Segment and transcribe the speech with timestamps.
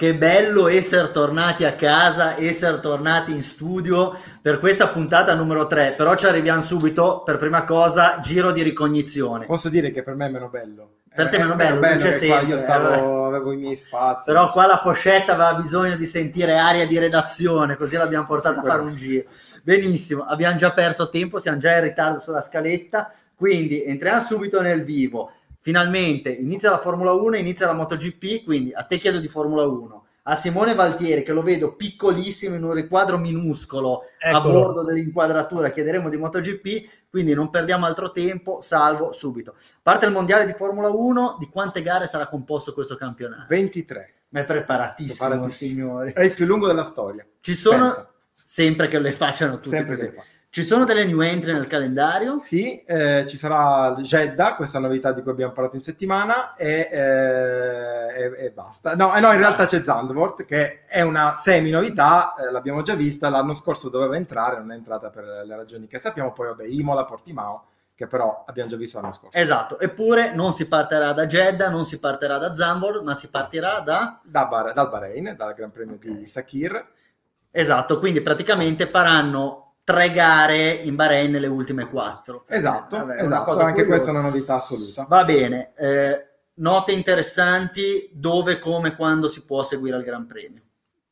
[0.00, 5.92] Che bello essere tornati a casa, essere tornati in studio per questa puntata numero 3,
[5.92, 9.44] però ci arriviamo subito, per prima cosa, giro di ricognizione.
[9.44, 11.00] Posso dire che per me è meno bello.
[11.14, 14.24] Per te è meno bello, bello c'è sempre, io stavo, eh, avevo i miei spazi.
[14.24, 18.64] Però qua la pochetta aveva bisogno di sentire aria di redazione, così l'abbiamo portata a
[18.64, 19.28] fare un giro.
[19.62, 24.82] Benissimo, abbiamo già perso tempo, siamo già in ritardo sulla scaletta, quindi entriamo subito nel
[24.82, 29.64] vivo finalmente inizia la Formula 1, inizia la MotoGP, quindi a te chiedo di Formula
[29.64, 30.04] 1.
[30.24, 34.36] A Simone Valtieri, che lo vedo piccolissimo in un riquadro minuscolo Eccolo.
[34.36, 39.54] a bordo dell'inquadratura, chiederemo di MotoGP, quindi non perdiamo altro tempo, salvo subito.
[39.82, 43.46] Parte il mondiale di Formula 1, di quante gare sarà composto questo campionato?
[43.48, 44.14] 23.
[44.28, 45.70] Ma è preparatissimo, preparatissimo.
[45.70, 46.12] signori.
[46.12, 47.26] È il più lungo della storia.
[47.40, 48.12] Ci sono, Pensa.
[48.44, 50.12] sempre che le facciano tutti sempre così.
[50.52, 52.40] Ci sono delle new entry nel calendario?
[52.40, 58.20] Sì, eh, ci sarà Jeddah, questa novità di cui abbiamo parlato in settimana, e, eh,
[58.20, 58.96] e, e basta.
[58.96, 63.28] No, eh, no, in realtà c'è Zandvoort, che è una semi-novità, eh, l'abbiamo già vista,
[63.28, 67.04] l'anno scorso doveva entrare, non è entrata per le ragioni che sappiamo, poi vabbè, Imola,
[67.04, 69.38] Portimao, che però abbiamo già visto l'anno scorso.
[69.38, 73.78] Esatto, eppure non si partirà da Jeddah, non si partirà da Zandvoort, ma si partirà
[73.78, 74.18] da...
[74.24, 76.12] da Bar- dal Bahrain, dal Gran Premio okay.
[76.12, 76.88] di Sakir.
[77.52, 82.44] Esatto, quindi praticamente faranno tre gare in Bahrain nelle ultime quattro.
[82.46, 83.50] Esatto, Vabbè, esatto.
[83.50, 83.86] anche curiosa.
[83.86, 85.06] questa è una novità assoluta.
[85.08, 90.62] Va bene, eh, note interessanti dove, come, quando si può seguire il Gran Premio.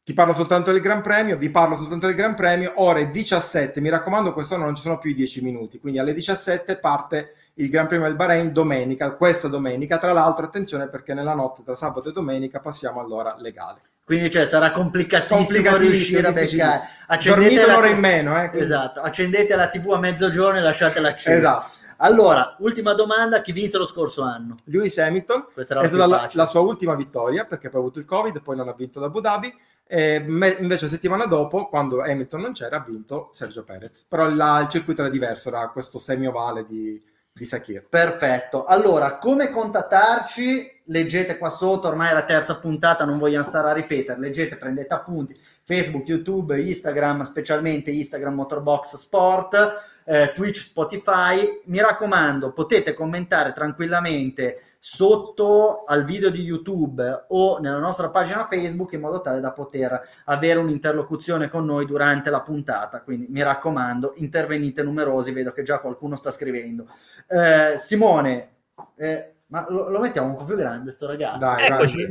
[0.05, 3.91] Ti parlo soltanto del Gran Premio, vi parlo soltanto del Gran Premio, ore 17, mi
[3.91, 7.89] raccomando quest'anno non ci sono più i 10 minuti, quindi alle 17 parte il Gran
[7.89, 12.12] Premio del Bahrain domenica, questa domenica, tra l'altro attenzione perché nella notte tra sabato e
[12.12, 13.81] domenica passiamo all'ora legale.
[14.09, 16.89] Quindi cioè, sarà complicatissimo, complicatissimo riuscire a beccare.
[17.09, 18.41] Accendete un'ora in meno.
[18.41, 21.37] Eh, esatto, accendete la TV a mezzogiorno e lasciatela accesa.
[21.37, 21.70] Esatto.
[21.98, 24.56] Allora, ultima domanda, chi vinse lo scorso anno?
[24.65, 28.06] Lewis Hamilton, Questa è stata la, la, sua ultima vittoria perché poi ha avuto il
[28.06, 29.55] Covid poi non ha vinto da Abu Dhabi.
[29.87, 34.06] E me, invece settimana dopo, quando Hamilton non c'era, ha vinto Sergio Perez.
[34.09, 36.99] Però la, il circuito era diverso, era questo semi-ovale di,
[37.38, 37.87] di Sakir.
[37.88, 38.65] Perfetto.
[38.65, 40.76] Allora, come contattarci?
[40.88, 44.94] leggete qua sotto, ormai è la terza puntata, non vogliamo stare a ripetere, leggete, prendete
[44.94, 53.53] appunti, Facebook, YouTube, Instagram, specialmente Instagram Motorbox Sport, eh, Twitch, Spotify, mi raccomando, potete commentare
[53.53, 59.53] tranquillamente sotto al video di YouTube o nella nostra pagina Facebook in modo tale da
[59.53, 63.03] poter avere un'interlocuzione con noi durante la puntata.
[63.03, 66.87] Quindi mi raccomando, intervenite numerosi, vedo che già qualcuno sta scrivendo.
[67.28, 68.56] Eh, Simone,
[68.97, 71.38] eh, ma lo, lo, mettiamo un po' più grande, questo ragazzo.
[71.38, 72.09] Dai, Eccoci.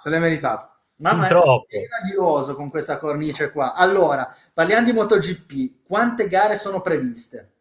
[0.00, 0.70] se l'è meritato.
[0.98, 3.74] Mamma è radioso con questa cornice qua.
[3.74, 5.82] Allora, parliamo di MotoGP.
[5.84, 7.52] Quante gare sono previste?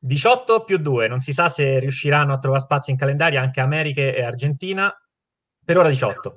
[0.00, 1.08] 18 più 2.
[1.08, 4.92] Non si sa se riusciranno a trovare spazio in calendario anche America e Argentina.
[5.62, 6.34] Per ora 18.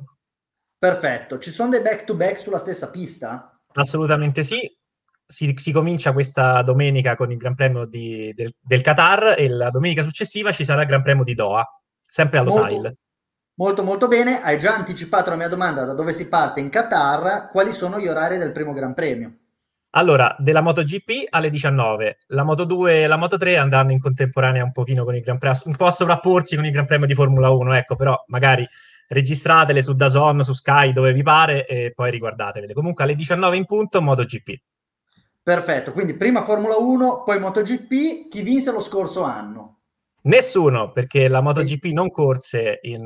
[0.77, 1.39] Perfetto.
[1.39, 3.57] Ci sono dei back-to-back sulla stessa pista?
[3.73, 4.69] Assolutamente sì.
[5.25, 9.69] Si, si, comincia questa domenica con il Gran Premio di, del, del, Qatar e la
[9.69, 11.65] domenica successiva ci sarà il Gran Premio di Doha
[12.05, 12.97] sempre allo molto, Sail.
[13.55, 17.49] Molto molto bene, hai già anticipato la mia domanda da dove si parte in Qatar,
[17.49, 19.37] quali sono gli orari del primo Gran Premio?
[19.95, 25.03] Allora, della MotoGP alle 19, la Moto2 e la Moto3 andranno in contemporanea un pochino
[25.03, 27.75] con il Gran Premio, un po' a sovrapporsi con il Gran Premio di Formula 1,
[27.75, 28.67] ecco, però magari
[29.07, 32.73] registratele su Dazon, su Sky, dove vi pare e poi riguardatevele.
[32.73, 34.61] Comunque alle 19 in punto MotoGP.
[35.43, 39.81] Perfetto, quindi prima Formula 1, poi MotoGP, chi vinse lo scorso anno?
[40.25, 43.01] Nessuno, perché la MotoGP non corse in,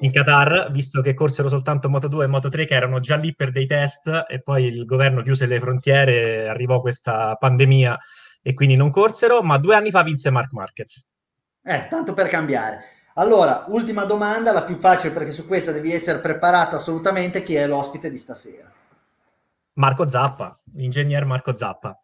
[0.00, 3.64] in, Qatar, visto che corsero soltanto Moto2 e Moto3 che erano già lì per dei
[3.64, 7.98] test e poi il governo chiuse le frontiere, arrivò questa pandemia
[8.42, 11.02] e quindi non corsero, ma due anni fa vinse Mark Marquez.
[11.62, 12.84] Eh, tanto per cambiare.
[13.14, 17.66] Allora, ultima domanda, la più facile perché su questa devi essere preparato assolutamente, chi è
[17.66, 18.70] l'ospite di stasera?
[19.72, 21.98] Marco Zappa, l'ingegner Marco Zappa.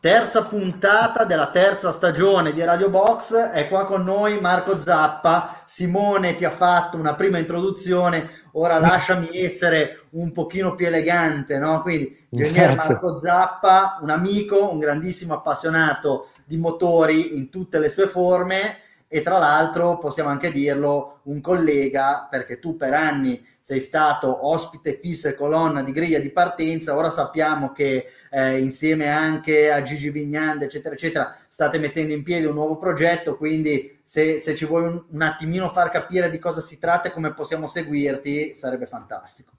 [0.00, 5.62] Terza puntata della terza stagione di Radio Box, è qua con noi Marco Zappa.
[5.66, 11.82] Simone ti ha fatto una prima introduzione, ora lasciami essere un pochino più elegante, no?
[11.82, 18.06] Quindi, ingegnere Marco Zappa, un amico, un grandissimo appassionato di motori in tutte le sue
[18.06, 18.78] forme
[19.10, 24.98] e tra l'altro possiamo anche dirlo un collega perché tu per anni sei stato ospite
[25.00, 30.10] fisso e colonna di griglia di partenza ora sappiamo che eh, insieme anche a Gigi
[30.10, 34.84] Vignande eccetera eccetera state mettendo in piedi un nuovo progetto quindi se, se ci vuoi
[34.84, 39.52] un, un attimino far capire di cosa si tratta e come possiamo seguirti sarebbe fantastico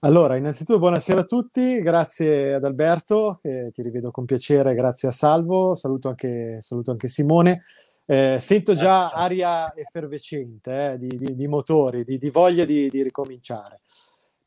[0.00, 5.12] Allora, innanzitutto buonasera a tutti, grazie ad Alberto, che ti rivedo con piacere, grazie a
[5.12, 7.62] Salvo, saluto anche, saluto anche Simone.
[8.04, 13.80] Eh, sento già aria effervescente eh, di, di, di, motori, di, di voglia di, ricominciare.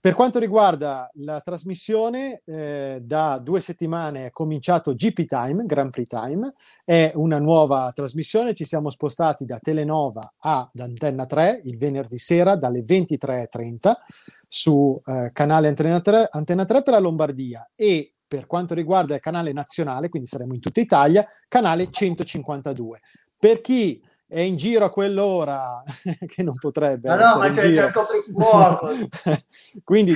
[0.05, 6.07] Per quanto riguarda la trasmissione, eh, da due settimane è cominciato GP Time, Grand Prix
[6.07, 6.53] Time,
[6.83, 12.55] è una nuova trasmissione, ci siamo spostati da Telenova ad Antenna 3 il venerdì sera
[12.55, 13.93] dalle 23.30
[14.47, 19.21] su eh, canale Antenna 3, Antenna 3 per la Lombardia e per quanto riguarda il
[19.21, 22.99] canale nazionale, quindi saremo in tutta Italia, canale 152.
[23.37, 25.83] Per chi è in giro a quell'ora
[26.25, 27.91] che non potrebbe ma no, ma in giro.
[29.83, 30.15] Quindi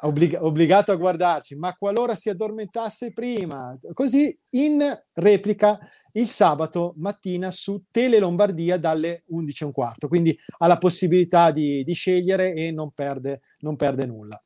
[0.00, 5.78] obblig- obbligato a guardarci, ma qualora si addormentasse prima, così in replica
[6.12, 12.54] il sabato mattina su Tele Lombardia dalle 11.15, quindi ha la possibilità di, di scegliere
[12.54, 14.40] e non perde, non perde nulla.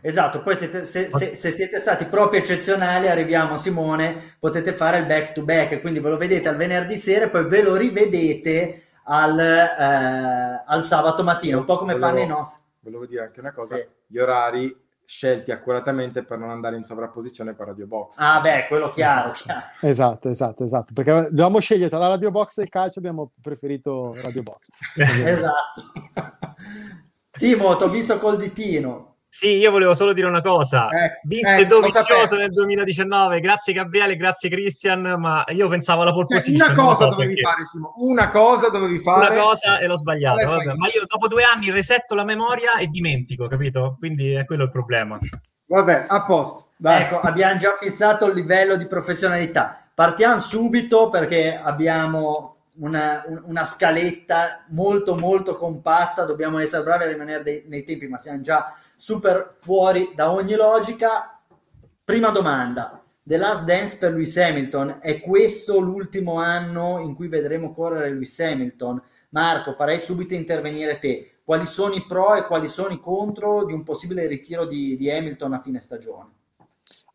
[0.00, 4.98] Esatto, poi siete, se, se, se, siete stati proprio eccezionali, arriviamo a Simone, potete fare
[4.98, 7.74] il back to back, quindi ve lo vedete al venerdì sera e poi ve lo
[7.74, 12.62] rivedete al, eh, al sabato mattina, un po' come volevo, fanno i nostri.
[12.80, 13.86] Volevo dire anche una cosa, sì.
[14.06, 18.18] gli orari scelti accuratamente per non andare in sovrapposizione con Radio Box.
[18.18, 19.32] Ah beh, quello chiaro.
[19.32, 19.66] Esatto, chiaro.
[19.80, 24.14] esatto, esatto, esatto, perché dovevamo scegliere tra la Radio Box e il calcio, abbiamo preferito
[24.22, 24.68] Radio Box.
[24.96, 25.82] esatto.
[27.32, 29.07] Simo, ti ho visto col ditino.
[29.38, 30.88] Sì, io volevo solo dire una cosa.
[30.88, 36.26] Eh, Vince eh, dovizioso nel 2019, grazie Gabriele, grazie Christian, ma io pensavo alla pole
[36.28, 36.72] eh, position.
[36.72, 37.48] Una cosa so dovevi perché.
[37.48, 39.30] fare, Simo, una cosa dovevi fare.
[39.30, 42.88] Una cosa e l'ho sbagliato, vabbè, ma io dopo due anni resetto la memoria e
[42.88, 43.94] dimentico, capito?
[44.00, 45.16] Quindi è quello il problema.
[45.66, 46.70] Vabbè, a posto.
[46.76, 47.02] Dai.
[47.02, 49.88] Ecco, abbiamo già fissato il livello di professionalità.
[49.94, 57.42] Partiamo subito perché abbiamo una, una, scaletta molto molto compatta, dobbiamo essere bravi a rimanere
[57.44, 61.40] dei, nei tempi, ma siamo già super fuori da ogni logica.
[62.02, 67.72] Prima domanda, The Last Dance per Lewis Hamilton, è questo l'ultimo anno in cui vedremo
[67.72, 69.00] correre Lewis Hamilton?
[69.30, 71.40] Marco, farei subito intervenire te.
[71.44, 75.10] Quali sono i pro e quali sono i contro di un possibile ritiro di, di
[75.10, 76.30] Hamilton a fine stagione?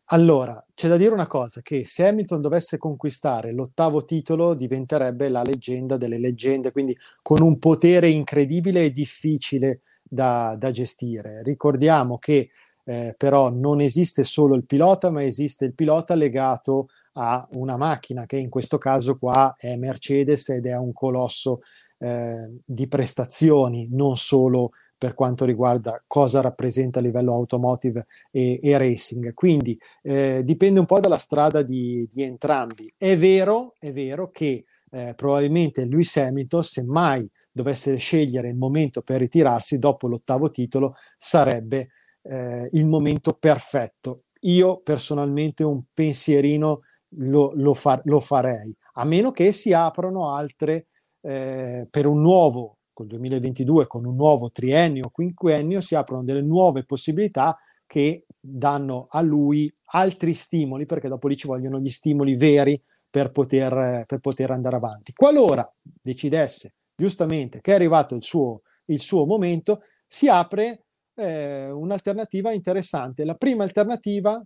[0.08, 5.42] Allora, c'è da dire una cosa, che se Hamilton dovesse conquistare l'ottavo titolo diventerebbe la
[5.42, 9.80] leggenda delle leggende, quindi con un potere incredibile e difficile
[10.14, 11.42] da, da gestire.
[11.42, 12.50] Ricordiamo che
[12.84, 18.26] eh, però non esiste solo il pilota, ma esiste il pilota legato a una macchina
[18.26, 21.60] che in questo caso qua è Mercedes ed è un colosso
[21.98, 28.78] eh, di prestazioni, non solo per quanto riguarda cosa rappresenta a livello automotive e, e
[28.78, 29.34] racing.
[29.34, 32.92] Quindi eh, dipende un po' dalla strada di, di entrambi.
[32.96, 39.00] È vero, è vero che eh, probabilmente Lewis Hamilton, se mai dovesse scegliere il momento
[39.02, 41.88] per ritirarsi dopo l'ottavo titolo, sarebbe
[42.22, 44.24] eh, il momento perfetto.
[44.40, 46.80] Io personalmente un pensierino
[47.18, 50.88] lo, lo, fa, lo farei, a meno che si aprano altre
[51.20, 56.84] eh, per un nuovo, col 2022, con un nuovo triennio quinquennio, si aprono delle nuove
[56.84, 57.56] possibilità
[57.86, 63.30] che danno a lui altri stimoli, perché dopo lì ci vogliono gli stimoli veri per
[63.30, 65.12] poter, per poter andare avanti.
[65.12, 65.72] Qualora
[66.02, 70.84] decidesse giustamente che è arrivato il suo, il suo momento, si apre
[71.14, 73.24] eh, un'alternativa interessante.
[73.24, 74.42] La prima alternativa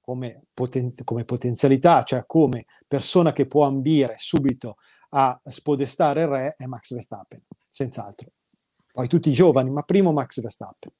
[0.00, 4.76] come, poten- come, potenzialità, cioè come persona che può ambire subito
[5.10, 8.28] a spodestare il re, è Max Verstappen, senz'altro.
[8.92, 10.92] Poi tutti i giovani, ma primo Max Verstappen.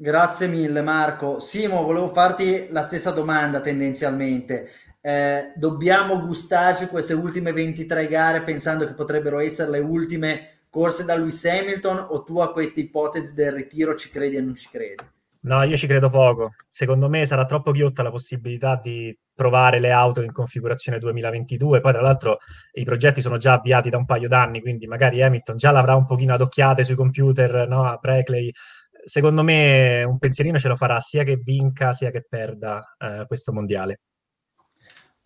[0.00, 1.40] Grazie mille Marco.
[1.40, 4.70] Simo, volevo farti la stessa domanda tendenzialmente
[5.08, 11.16] eh, dobbiamo gustarci queste ultime 23 gare pensando che potrebbero essere le ultime corse da
[11.16, 15.02] Lewis Hamilton o tu a questa ipotesi del ritiro ci credi e non ci credi?
[15.44, 16.50] No, io ci credo poco.
[16.68, 21.80] Secondo me sarà troppo ghiotta la possibilità di provare le auto in configurazione 2022.
[21.80, 22.36] Poi, tra l'altro,
[22.72, 26.04] i progetti sono già avviati da un paio d'anni, quindi magari Hamilton già l'avrà un
[26.04, 27.86] pochino adocchiate sui computer, no?
[27.86, 28.50] A Preclay.
[29.04, 33.52] Secondo me un pensierino ce lo farà sia che vinca sia che perda eh, questo
[33.52, 34.00] mondiale.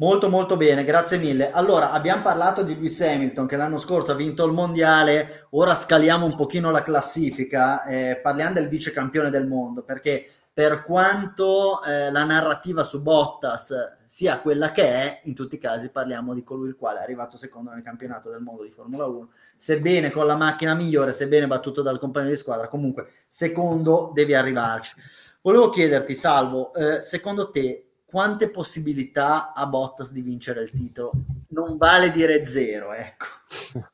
[0.03, 1.53] Molto molto bene, grazie mille.
[1.53, 6.27] Allora, abbiamo parlato di Lewis Hamilton che l'anno scorso ha vinto il mondiale, ora scaliamo
[6.27, 12.11] un pochino la classifica, eh, parliamo del vice campione del mondo, perché per quanto eh,
[12.11, 16.67] la narrativa su Bottas sia quella che è, in tutti i casi parliamo di colui
[16.67, 20.35] il quale è arrivato secondo nel campionato del mondo di Formula 1, sebbene con la
[20.35, 24.97] macchina migliore, sebbene battuto dal compagno di squadra, comunque secondo devi arrivarci.
[25.43, 31.13] Volevo chiederti, Salvo, eh, secondo te quante possibilità ha Bottas di vincere il titolo?
[31.49, 33.25] Non vale dire zero, ecco.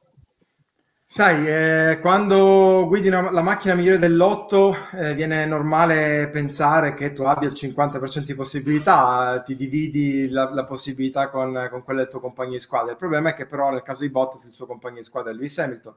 [1.07, 7.23] Sai, eh, quando guidi una, la macchina migliore dell'otto eh, viene normale pensare che tu
[7.23, 12.19] abbia il 50% di possibilità, ti dividi la, la possibilità con, con quella del tuo
[12.19, 12.91] compagno di squadra.
[12.91, 15.35] Il problema è che però nel caso di Bottas il suo compagno di squadra è
[15.35, 15.95] Lewis Hamilton.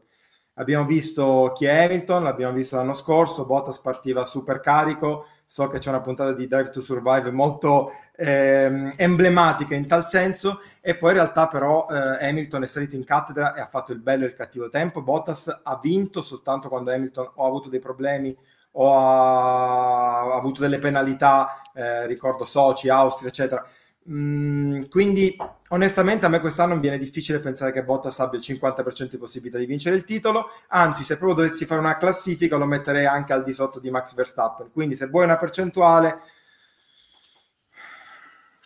[0.56, 5.80] Abbiamo visto chi è Hamilton, l'abbiamo visto l'anno scorso, Bottas partiva super carico, so che
[5.80, 11.10] c'è una puntata di Drive to Survive molto ehm, emblematica in tal senso e poi
[11.10, 14.28] in realtà però eh, Hamilton è salito in cattedra e ha fatto il bello e
[14.28, 15.02] il cattivo tempo.
[15.02, 18.34] Bottas ha vinto soltanto quando Hamilton ha avuto dei problemi
[18.76, 23.68] o ha, ha avuto delle penalità eh, ricordo Soci, Austria eccetera
[24.10, 25.38] Mm, quindi
[25.70, 29.68] onestamente a me quest'anno viene difficile pensare che Bottas abbia il 50% di possibilità di
[29.68, 33.54] vincere il titolo, anzi se proprio dovessi fare una classifica lo metterei anche al di
[33.54, 36.20] sotto di Max Verstappen, quindi se vuoi una percentuale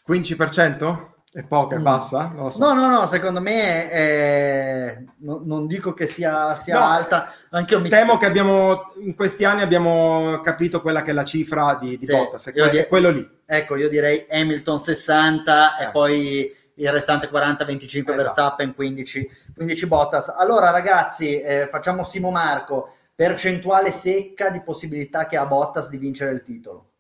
[0.08, 1.15] 15%?
[1.36, 1.84] È poca, mm.
[1.84, 2.34] basta?
[2.48, 2.60] So.
[2.60, 5.04] No, no, no, secondo me è...
[5.18, 7.30] no, non dico che sia, sia no, alta.
[7.50, 7.90] Anche mi...
[7.90, 12.06] Temo che abbiamo, in questi anni abbiamo capito quella che è la cifra di, di
[12.06, 12.78] sì, Bottas, è, que- di...
[12.78, 13.30] è quello lì.
[13.46, 15.84] Ecco, io direi Hamilton 60 eh.
[15.84, 18.28] e poi il restante 40, 25 esatto.
[18.28, 20.30] Verstappen, 15, 15 Bottas.
[20.30, 26.32] Allora ragazzi, eh, facciamo Simo Marco, percentuale secca di possibilità che ha Bottas di vincere
[26.32, 26.92] il titolo.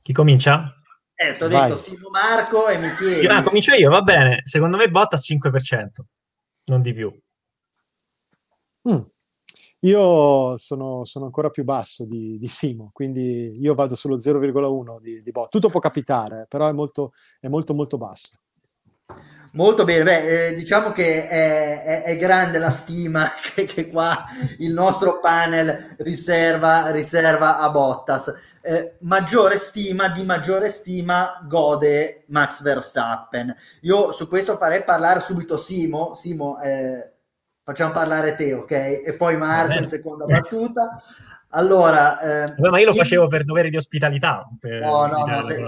[0.00, 0.72] Chi comincia?
[1.16, 3.26] Eh, ti ho detto Simo Marco e mi chiedi.
[3.26, 4.40] Ah, comincio io, va bene.
[4.44, 6.04] Secondo me Bottas 5%,
[6.66, 7.12] non di più.
[8.88, 9.02] Mm.
[9.80, 15.22] Io sono, sono, ancora più basso di, di, Simo, quindi io vado sullo 0,1 di,
[15.22, 15.50] di Bottas.
[15.50, 18.30] Tutto può capitare, però è molto, è molto, molto basso.
[19.54, 24.24] Molto bene, Beh, eh, diciamo che è, è, è, grande la stima che, che, qua
[24.58, 28.34] il nostro panel riserva, riserva a Bottas.
[28.60, 33.54] Eh, maggiore stima, di maggiore stima gode Max Verstappen.
[33.82, 36.14] Io su questo farei parlare subito Simo.
[36.14, 37.12] Simo, eh,
[37.62, 38.72] facciamo parlare te, ok?
[38.72, 41.00] E poi Marco in seconda battuta.
[41.50, 44.48] Allora, eh, ma io lo facevo per dovere di ospitalità.
[44.62, 45.62] no, no, no, se...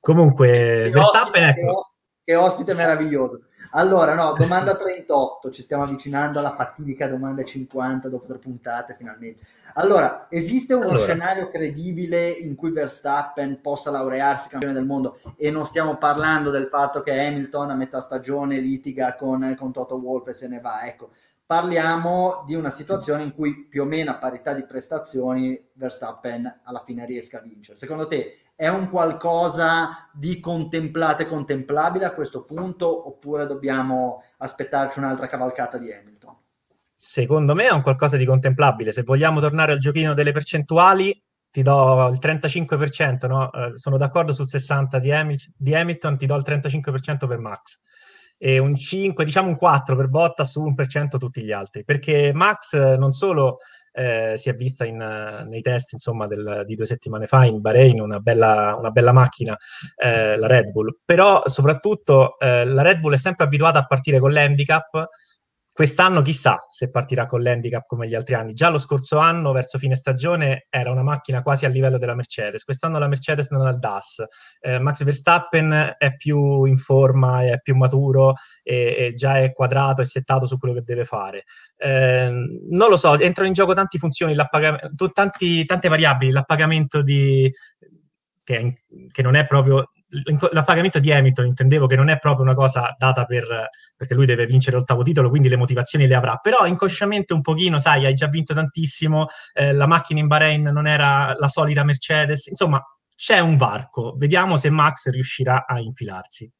[0.00, 1.92] Comunque, Verstappen, ecco
[2.30, 3.40] che ospite meraviglioso.
[3.72, 9.44] Allora, no, domanda 38, ci stiamo avvicinando alla fatidica domanda 50 dopo tre puntate finalmente.
[9.74, 11.04] Allora, esiste uno allora.
[11.04, 16.66] scenario credibile in cui Verstappen possa laurearsi campione del mondo e non stiamo parlando del
[16.66, 20.86] fatto che Hamilton a metà stagione litiga con, con Toto Wolff e se ne va,
[20.86, 21.10] ecco.
[21.46, 26.82] Parliamo di una situazione in cui più o meno a parità di prestazioni Verstappen alla
[26.84, 27.76] fine riesca a vincere.
[27.76, 34.98] Secondo te è un qualcosa di contemplato e contemplabile a questo punto oppure dobbiamo aspettarci
[34.98, 36.36] un'altra cavalcata di Hamilton?
[36.94, 38.92] Secondo me è un qualcosa di contemplabile.
[38.92, 41.18] Se vogliamo tornare al giochino delle percentuali,
[41.50, 43.50] ti do il 35%, no?
[43.50, 47.80] eh, sono d'accordo sul 60% di, Hamil- di, Hamilton, ti do il 35% per Max.
[48.36, 52.74] E un 5, diciamo un 4 per Bottas su 1% tutti gli altri, perché Max
[52.98, 53.60] non solo
[54.00, 58.00] eh, si è vista in, nei test insomma, del, di due settimane fa in Bahrain,
[58.00, 59.54] una bella, una bella macchina,
[59.94, 60.96] eh, la Red Bull.
[61.04, 65.06] Però soprattutto eh, la Red Bull è sempre abituata a partire con l'handicap
[65.80, 68.52] Quest'anno chissà se partirà con l'handicap come gli altri anni.
[68.52, 72.64] Già lo scorso anno, verso fine stagione, era una macchina quasi a livello della Mercedes.
[72.64, 74.22] Quest'anno la Mercedes non ha il DAS.
[74.60, 80.02] Eh, Max Verstappen è più in forma, è più maturo e, e, già è quadrato
[80.02, 81.44] e settato su quello che deve fare.
[81.78, 82.28] Eh,
[82.68, 84.36] non lo so, entrano in gioco tante funzioni,
[85.14, 87.50] tanti, tante variabili, l'appagamento di...
[88.44, 89.92] Che, che non è proprio
[90.52, 94.46] l'appagamento di Hamilton intendevo che non è proprio una cosa data per, perché lui deve
[94.46, 98.26] vincere l'ottavo titolo, quindi le motivazioni le avrà, però inconsciamente un pochino, sai, hai già
[98.26, 102.82] vinto tantissimo, eh, la macchina in Bahrain non era la solita Mercedes, insomma
[103.14, 106.50] c'è un varco, vediamo se Max riuscirà a infilarsi.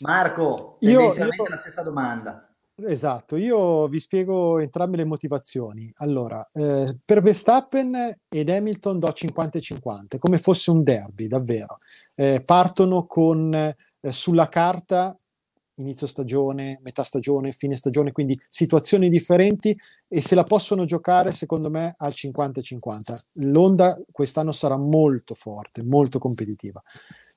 [0.00, 1.48] Marco, io, io...
[1.48, 2.53] la stessa domanda.
[2.76, 5.92] Esatto, io vi spiego entrambe le motivazioni.
[5.98, 7.94] Allora, eh, per Verstappen
[8.28, 11.76] ed Hamilton do 50-50, come fosse un derby, davvero
[12.14, 13.76] eh, partono con eh,
[14.10, 15.14] sulla carta
[15.76, 19.76] inizio stagione, metà stagione, fine stagione, quindi situazioni differenti
[20.08, 23.22] e se la possono giocare secondo me al 50-50.
[23.50, 26.82] L'Onda quest'anno sarà molto forte, molto competitiva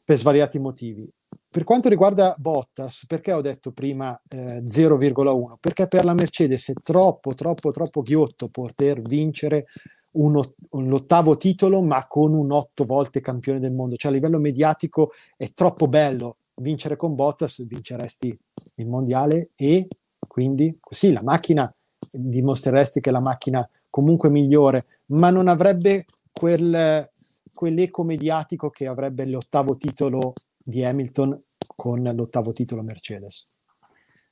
[0.04, 1.10] per svariati motivi.
[1.50, 5.52] Per quanto riguarda Bottas, perché ho detto prima eh, 0,1?
[5.60, 9.66] Perché per la Mercedes è troppo, troppo, troppo ghiotto poter vincere
[10.12, 10.38] un,
[10.72, 13.96] un ottavo titolo, ma con un otto volte campione del mondo.
[13.96, 18.38] Cioè a livello mediatico è troppo bello vincere con Bottas, vinceresti
[18.76, 19.88] il mondiale e
[20.28, 21.74] quindi sì, la macchina
[22.12, 27.10] dimostreresti che è la macchina comunque migliore, ma non avrebbe quel,
[27.58, 30.34] quell'eco mediatico che avrebbe l'ottavo titolo
[30.64, 31.42] di Hamilton
[31.76, 33.60] con l'ottavo titolo Mercedes.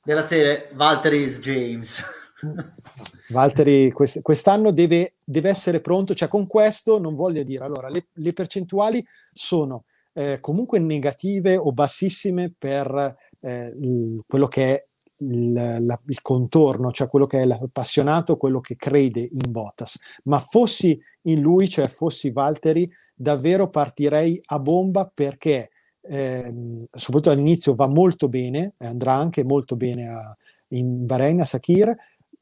[0.00, 2.00] Della serie Valtteri is James.
[3.30, 8.06] Valtteri quest- quest'anno deve, deve, essere pronto, cioè con questo non voglio dire, allora le,
[8.12, 14.85] le percentuali sono eh, comunque negative o bassissime per eh, il, quello che è
[15.18, 19.98] il, la, il, contorno, cioè quello che è l'appassionato, quello che crede in Bottas.
[20.24, 25.70] Ma fossi in lui, cioè fossi Valtteri, davvero partirei a bomba perché
[26.02, 30.36] eh, soprattutto all'inizio va molto bene, andrà anche molto bene a,
[30.68, 31.94] in Bahrain, a Sakir,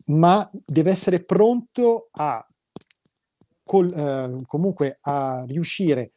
[0.06, 2.46] ma deve essere pronto a
[3.62, 6.12] col, eh, comunque a riuscire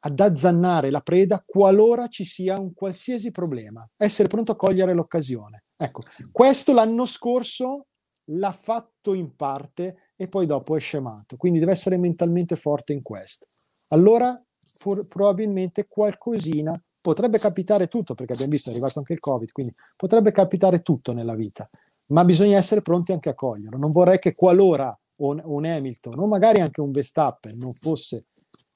[0.00, 5.64] ad azzannare la preda qualora ci sia un qualsiasi problema, essere pronto a cogliere l'occasione.
[5.80, 7.86] Ecco, questo l'anno scorso
[8.30, 13.00] l'ha fatto in parte e poi dopo è scemato, quindi deve essere mentalmente forte in
[13.00, 13.46] questo.
[13.88, 19.52] Allora, for- probabilmente qualcosina potrebbe capitare tutto, perché abbiamo visto è arrivato anche il Covid,
[19.52, 21.68] quindi potrebbe capitare tutto nella vita,
[22.06, 23.78] ma bisogna essere pronti anche a coglierlo.
[23.78, 28.24] Non vorrei che qualora un, un Hamilton o magari anche un Verstappen non fosse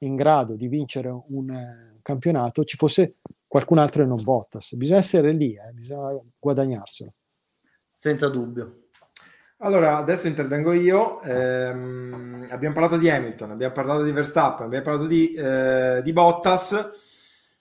[0.01, 3.15] in grado di vincere un campionato, ci fosse
[3.47, 4.75] qualcun altro e non Bottas.
[4.75, 7.11] Bisogna essere lì, eh, bisogna guadagnarselo.
[7.93, 8.83] Senza dubbio.
[9.59, 11.23] Allora, adesso intervengo io.
[11.23, 16.91] Ehm, abbiamo parlato di Hamilton, abbiamo parlato di Verstappen, abbiamo parlato di, eh, di Bottas.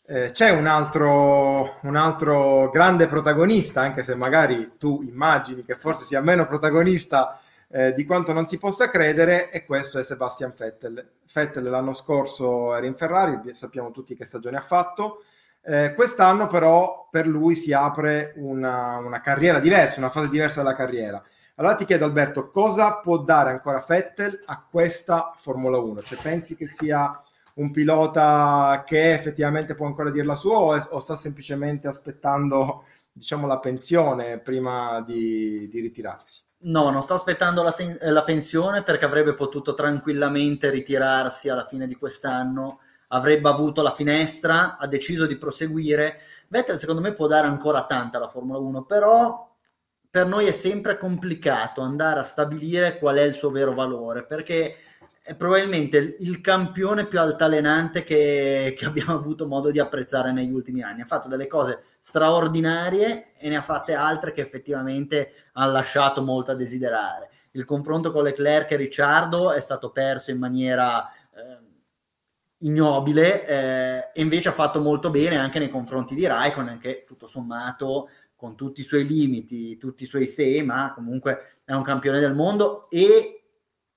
[0.04, 6.06] Eh, c'è un altro, un altro, grande protagonista, anche se magari tu immagini che forse
[6.06, 7.40] sia meno protagonista
[7.72, 11.12] eh, di quanto non si possa credere, e questo è Sebastian Vettel.
[11.34, 15.24] Vettel l'anno scorso era in Ferrari, sappiamo tutti che stagione ha fatto.
[15.64, 20.76] Eh, quest'anno però per lui si apre una, una carriera diversa, una fase diversa della
[20.76, 21.24] carriera
[21.62, 26.02] allora ti chiedo Alberto, cosa può dare ancora Vettel a questa Formula 1?
[26.02, 27.12] Cioè pensi che sia
[27.56, 33.46] un pilota che effettivamente può ancora dire la sua o, o sta semplicemente aspettando diciamo,
[33.46, 36.42] la pensione prima di, di ritirarsi?
[36.64, 41.88] No, non sta aspettando la, ten- la, pensione perché avrebbe potuto tranquillamente ritirarsi alla fine
[41.88, 46.20] di quest'anno, avrebbe avuto la finestra, ha deciso di proseguire.
[46.50, 49.50] Vettel secondo me può dare ancora tanta alla Formula 1, però
[50.08, 54.76] per noi è sempre complicato andare a stabilire qual è il suo vero valore, perché
[55.24, 60.82] è probabilmente il campione più altalenante che, che, abbiamo avuto modo di apprezzare negli ultimi
[60.82, 61.02] anni.
[61.02, 66.52] Ha fatto delle cose straordinarie e ne ha fatte altre che effettivamente hanno lasciato molto
[66.52, 67.30] a desiderare.
[67.52, 71.58] Il confronto con Leclerc e Ricciardo è stato perso in maniera eh,
[72.60, 77.28] ignobile eh, e invece ha fatto molto bene anche nei confronti di Raikkonen che tutto
[77.28, 82.20] sommato con tutti i suoi limiti, tutti i suoi se, ma comunque è un campione
[82.20, 83.41] del mondo e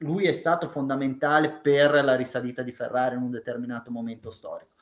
[0.04, 4.76] lui è stato fondamentale per la risalita di Ferrari in un determinato momento storico.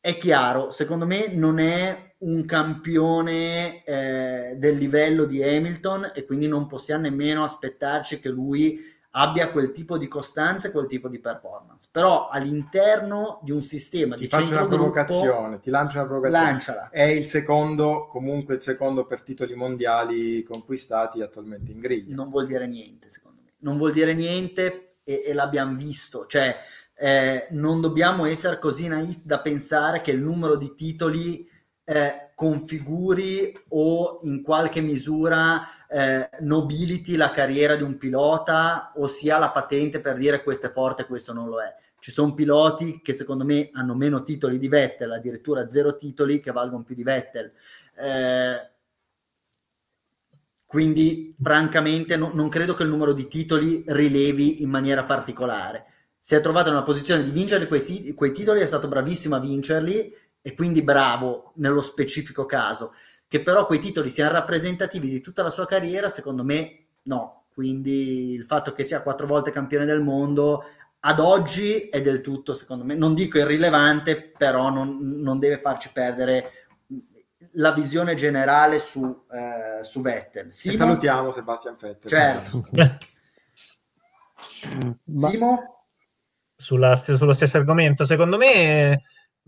[0.00, 6.48] È chiaro, secondo me non è un campione eh, del livello di Hamilton e quindi
[6.48, 11.18] non possiamo nemmeno aspettarci che lui abbia quel tipo di costanza e quel tipo di
[11.18, 11.88] performance.
[11.90, 16.50] Però all'interno di un sistema ti di faccio una provocazione, gruppo, ti lancio una provocazione.
[16.50, 16.88] Lanciala.
[16.90, 22.14] È il secondo, comunque il secondo per titoli mondiali conquistati attualmente in griglia.
[22.14, 23.37] Non vuol dire niente, secondo me.
[23.60, 26.26] Non vuol dire niente e, e l'abbiamo visto.
[26.26, 26.56] Cioè,
[26.94, 31.48] eh, non dobbiamo essere così naif da pensare che il numero di titoli
[31.84, 39.38] eh, configuri o in qualche misura eh, nobiliti la carriera di un pilota o sia
[39.38, 41.74] la patente per dire questo è forte e questo non lo è.
[42.00, 46.52] Ci sono piloti che secondo me hanno meno titoli di Vettel, addirittura zero titoli che
[46.52, 47.52] valgono più di Vettel.
[47.96, 48.70] Eh,
[50.68, 55.86] quindi francamente no, non credo che il numero di titoli rilevi in maniera particolare.
[56.20, 60.14] Si è trovato nella posizione di vincere quei, quei titoli, è stato bravissimo a vincerli
[60.42, 62.92] e quindi bravo nello specifico caso,
[63.26, 67.44] che però quei titoli siano rappresentativi di tutta la sua carriera, secondo me no.
[67.54, 70.64] Quindi il fatto che sia quattro volte campione del mondo
[71.00, 75.90] ad oggi è del tutto, secondo me, non dico irrilevante, però non, non deve farci
[75.94, 76.67] perdere
[77.52, 80.52] la visione generale su, eh, su Vettel.
[80.52, 80.74] Simo?
[80.74, 82.10] E salutiamo Sebastian Vettel.
[82.10, 82.62] Certo.
[85.04, 85.56] Simo?
[86.56, 89.00] Sulla, sullo stesso argomento, secondo me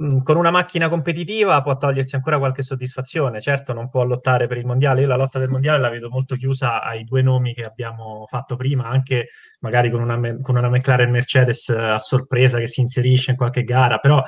[0.03, 3.41] Mm, con una macchina competitiva può togliersi ancora qualche soddisfazione.
[3.41, 5.03] Certo, non può lottare per il mondiale.
[5.03, 8.57] Io la lotta del mondiale la vedo molto chiusa ai due nomi che abbiamo fatto
[8.57, 9.29] prima, anche
[9.61, 13.63] magari con una, con una McLaren Mercedes eh, a sorpresa che si inserisce in qualche
[13.63, 13.99] gara.
[13.99, 14.23] Però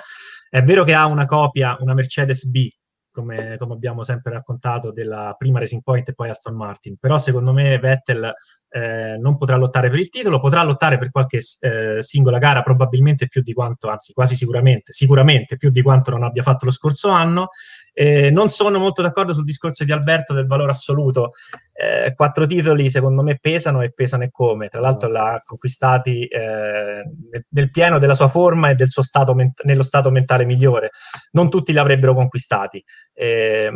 [0.51, 2.69] è vero che ha una copia, una Mercedes B,
[3.13, 6.97] come, come, abbiamo sempre raccontato, della prima Racing Point e poi Aston Martin.
[6.99, 8.33] Però secondo me Vettel
[8.71, 13.29] eh, non potrà lottare per il titolo, potrà lottare per qualche eh, singola gara, probabilmente
[13.29, 17.09] più di quanto, anzi quasi sicuramente, sicuramente più di quanto non abbia fatto lo scorso
[17.09, 17.49] anno.
[17.95, 21.33] Eh, non sono molto d'accordo sul discorso di Alberto del valore assoluto.
[21.75, 24.69] Eh, quattro titoli secondo me pesano e pesano e come.
[24.69, 27.03] Tra l'altro l'ha conquistati eh,
[27.51, 30.91] nel pieno della sua forma e del suo stato ment- nello stato mentale migliore.
[31.33, 32.83] Non tutti li avrebbero conquistati.
[33.13, 33.71] Eh,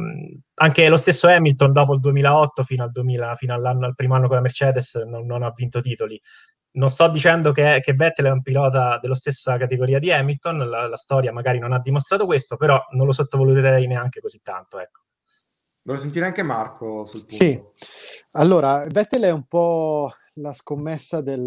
[0.55, 4.37] anche lo stesso Hamilton dopo il 2008 fino al, 2000, fino al primo anno con
[4.37, 6.19] la Mercedes non, non ha vinto titoli
[6.77, 10.87] non sto dicendo che, che, Vettel è un pilota della stessa categoria di Hamilton, la,
[10.87, 14.79] la, storia magari non ha dimostrato questo, però non lo sottovaluterei neanche così tanto.
[14.79, 15.03] Ecco.
[15.83, 17.35] Volevo sentire anche Marco sul punto.
[17.35, 17.63] Sì,
[18.33, 21.47] allora Vettel è un po' la scommessa del,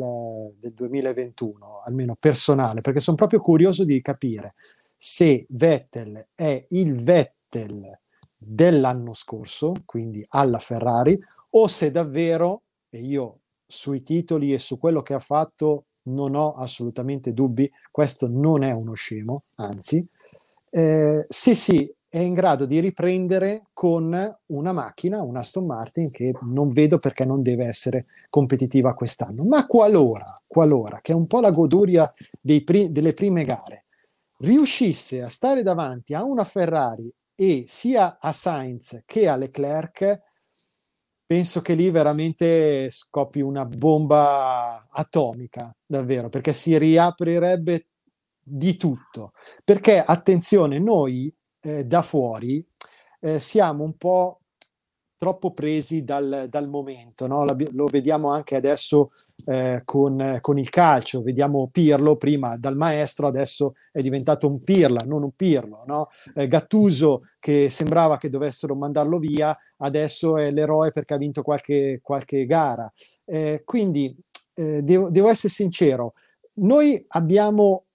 [0.59, 4.55] del 2021, almeno personale, perché sono proprio curioso di capire
[4.97, 7.37] se Vettel è il Vettel
[8.37, 11.19] dell'anno scorso, quindi alla Ferrari,
[11.51, 16.53] o se davvero, e io sui titoli e su quello che ha fatto non ho
[16.53, 20.07] assolutamente dubbi, questo non è uno scemo, anzi,
[20.71, 26.33] eh, sì sì, è in grado di riprendere con una macchina, una Aston Martin, che
[26.41, 29.43] non vedo perché non deve essere competitiva quest'anno.
[29.43, 32.11] Ma qualora, qualora, che è un po' la goduria
[32.65, 33.83] pri- delle prime gare,
[34.39, 40.23] riuscisse a stare davanti a una Ferrari e sia a Sainz che a Leclerc,
[41.25, 47.87] penso che lì veramente scoppi una bomba atomica, davvero, perché si riaprirebbe
[48.43, 49.31] di tutto.
[49.63, 52.61] Perché, attenzione, noi eh, da fuori
[53.21, 54.39] eh, siamo un po'
[55.19, 57.43] troppo presi dal, dal momento, no?
[57.43, 59.09] lo vediamo anche adesso
[59.47, 65.01] eh, con, con, il calcio, vediamo Pirlo prima dal maestro, adesso è diventato un Pirla,
[65.05, 66.07] non un Pirlo, no?
[66.35, 71.99] eh, Gattuso che sembrava che dovessero mandarlo via, adesso è l'eroe perché ha vinto qualche,
[72.01, 72.89] qualche gara.
[73.25, 74.15] Eh, quindi
[74.53, 76.13] eh, devo, devo essere sincero,
[76.61, 77.87] noi abbiamo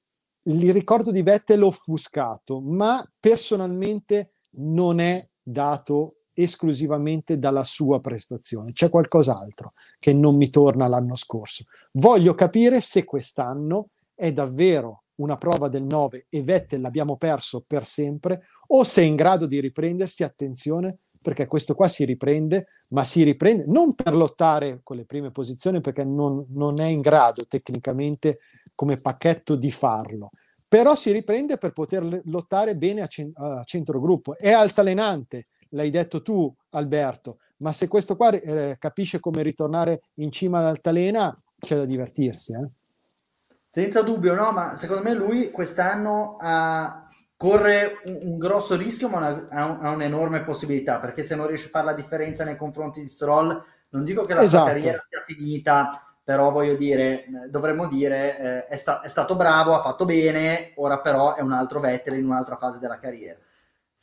[0.42, 8.88] il ricordo di Vettel offuscato, ma personalmente non è dato esclusivamente dalla sua prestazione, c'è
[8.88, 11.64] qualcos'altro che non mi torna l'anno scorso.
[11.92, 17.86] Voglio capire se quest'anno è davvero una prova del 9 e Vettel l'abbiamo perso per
[17.86, 23.04] sempre o se è in grado di riprendersi, attenzione, perché questo qua si riprende, ma
[23.04, 27.46] si riprende non per lottare con le prime posizioni perché non, non è in grado
[27.46, 28.38] tecnicamente
[28.74, 30.30] come pacchetto di farlo,
[30.66, 34.36] però si riprende per poter lottare bene a, cent- a centrogruppo.
[34.36, 40.32] È altalenante, l'hai detto tu Alberto, ma se questo qua eh, capisce come ritornare in
[40.32, 42.52] cima all'altalena, c'è da divertirsi.
[42.52, 42.70] Eh?
[43.66, 49.18] Senza dubbio, no, ma secondo me lui quest'anno ha, corre un, un, grosso rischio, ma
[49.18, 52.56] una, ha, un, ha, un'enorme possibilità, perché se non riesce a fare la differenza nei
[52.56, 53.60] confronti di Stroll,
[53.90, 54.64] non dico che la esatto.
[54.64, 59.74] sua carriera sia finita, però voglio dire, dovremmo dire, eh, è, sta- è, stato bravo,
[59.74, 63.38] ha fatto bene, ora però è un altro Vettel in un'altra fase della carriera.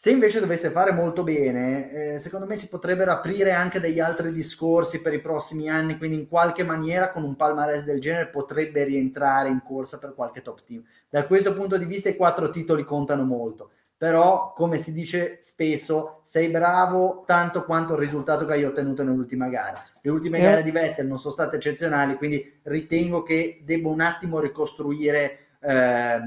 [0.02, 4.32] Se invece dovesse fare molto bene, eh, secondo me si potrebbero aprire anche degli altri
[4.32, 8.84] discorsi per i prossimi anni, quindi in qualche maniera con un palmarès del genere potrebbe
[8.84, 10.84] rientrare in corsa per qualche top team.
[11.08, 16.22] Da questo punto di vista i quattro titoli contano molto però come si dice spesso
[16.24, 20.42] sei bravo tanto quanto il risultato che hai ottenuto nell'ultima gara le ultime eh.
[20.42, 26.20] gare di Vettel non sono state eccezionali quindi ritengo che debba un attimo ricostruire eh,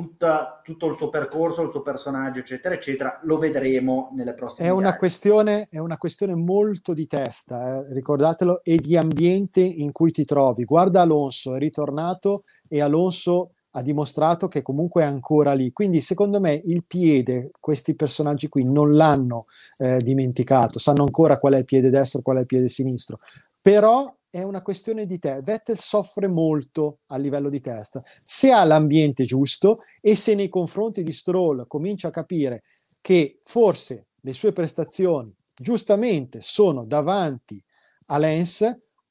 [0.00, 4.70] tutta, tutto il suo percorso il suo personaggio eccetera eccetera lo vedremo nelle prossime è
[4.70, 10.10] una questione è una questione molto di testa eh, ricordatelo e di ambiente in cui
[10.10, 15.72] ti trovi guarda Alonso è ritornato e Alonso ha dimostrato che comunque è ancora lì.
[15.72, 19.46] Quindi secondo me il piede, questi personaggi qui non l'hanno
[19.78, 23.20] eh, dimenticato, sanno ancora qual è il piede destro, qual è il piede sinistro.
[23.60, 25.40] Però è una questione di te.
[25.42, 28.02] Vettel soffre molto a livello di testa.
[28.16, 32.62] Se ha l'ambiente giusto e se nei confronti di Stroll comincia a capire
[33.00, 37.62] che forse le sue prestazioni giustamente sono davanti
[38.06, 38.66] a Lens,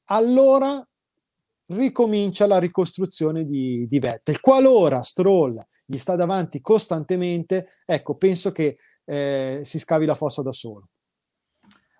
[0.06, 0.84] allora
[1.66, 4.40] ricomincia la ricostruzione di, di Vettel.
[4.40, 10.52] Qualora Stroll gli sta davanti costantemente, ecco, penso che eh, si scavi la fossa da
[10.52, 10.88] solo.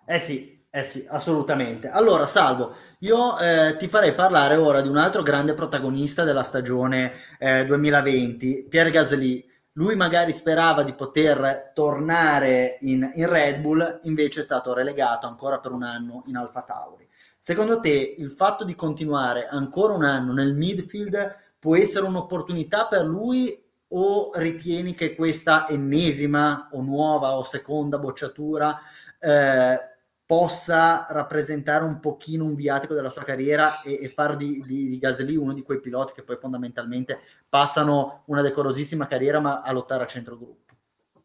[0.05, 1.89] Eh sì, eh sì, assolutamente.
[1.89, 7.11] Allora, Salvo, io eh, ti farei parlare ora di un altro grande protagonista della stagione
[7.39, 9.45] eh, 2020, Pierre Gasly.
[9.73, 15.59] Lui magari sperava di poter tornare in, in Red Bull, invece è stato relegato ancora
[15.59, 17.05] per un anno in Alfa Tauri.
[17.37, 23.03] Secondo te il fatto di continuare ancora un anno nel midfield può essere un'opportunità per
[23.03, 28.79] lui o ritieni che questa ennesima o nuova o seconda bocciatura
[29.19, 29.90] eh,
[30.31, 34.97] possa rappresentare un pochino un viatico della sua carriera e, e far di, di, di,
[34.97, 40.03] Gasly uno di quei piloti che poi fondamentalmente passano una decorosissima carriera ma a lottare
[40.03, 40.73] a centrogruppo?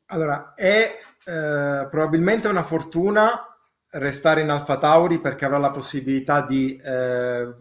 [0.06, 3.56] Allora, è eh, probabilmente una fortuna
[3.90, 7.54] restare in Alfa Tauri perché avrà la possibilità di eh,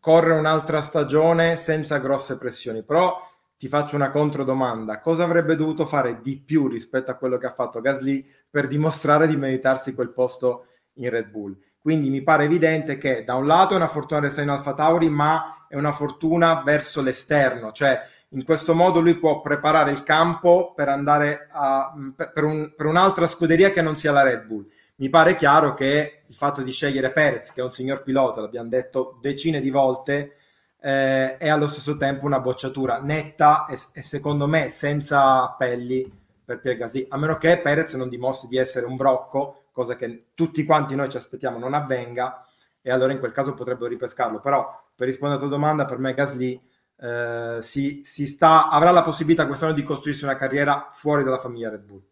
[0.00, 5.00] correre un'altra stagione senza grosse pressioni, però ti faccio una controdomanda.
[5.00, 9.26] Cosa avrebbe dovuto fare di più rispetto a quello che ha fatto Gasly per dimostrare
[9.26, 11.56] di meritarsi quel posto in Red Bull?
[11.80, 15.08] Quindi mi pare evidente che da un lato è una fortuna restare in Alfa Tauri,
[15.08, 18.00] ma è una fortuna verso l'esterno, cioè
[18.32, 23.26] in questo modo lui può preparare il campo per andare a, per, un, per un'altra
[23.26, 24.66] scuderia che non sia la Red Bull.
[24.96, 28.68] Mi pare chiaro che il fatto di scegliere Perez, che è un signor pilota, l'abbiamo
[28.68, 30.36] detto decine di volte,
[30.80, 36.60] eh, è allo stesso tempo una bocciatura netta e, e secondo me senza appelli per
[36.60, 40.64] Pierre Gasly, a meno che Perez non dimostri di essere un brocco, cosa che tutti
[40.64, 42.44] quanti noi ci aspettiamo non avvenga,
[42.82, 44.40] e allora in quel caso potrebbero ripescarlo.
[44.40, 46.60] Però per rispondere alla tua domanda, per me Gasly
[47.00, 51.70] eh, si, si sta, avrà la possibilità quest'anno di costruirsi una carriera fuori dalla famiglia
[51.70, 52.02] Red Bull.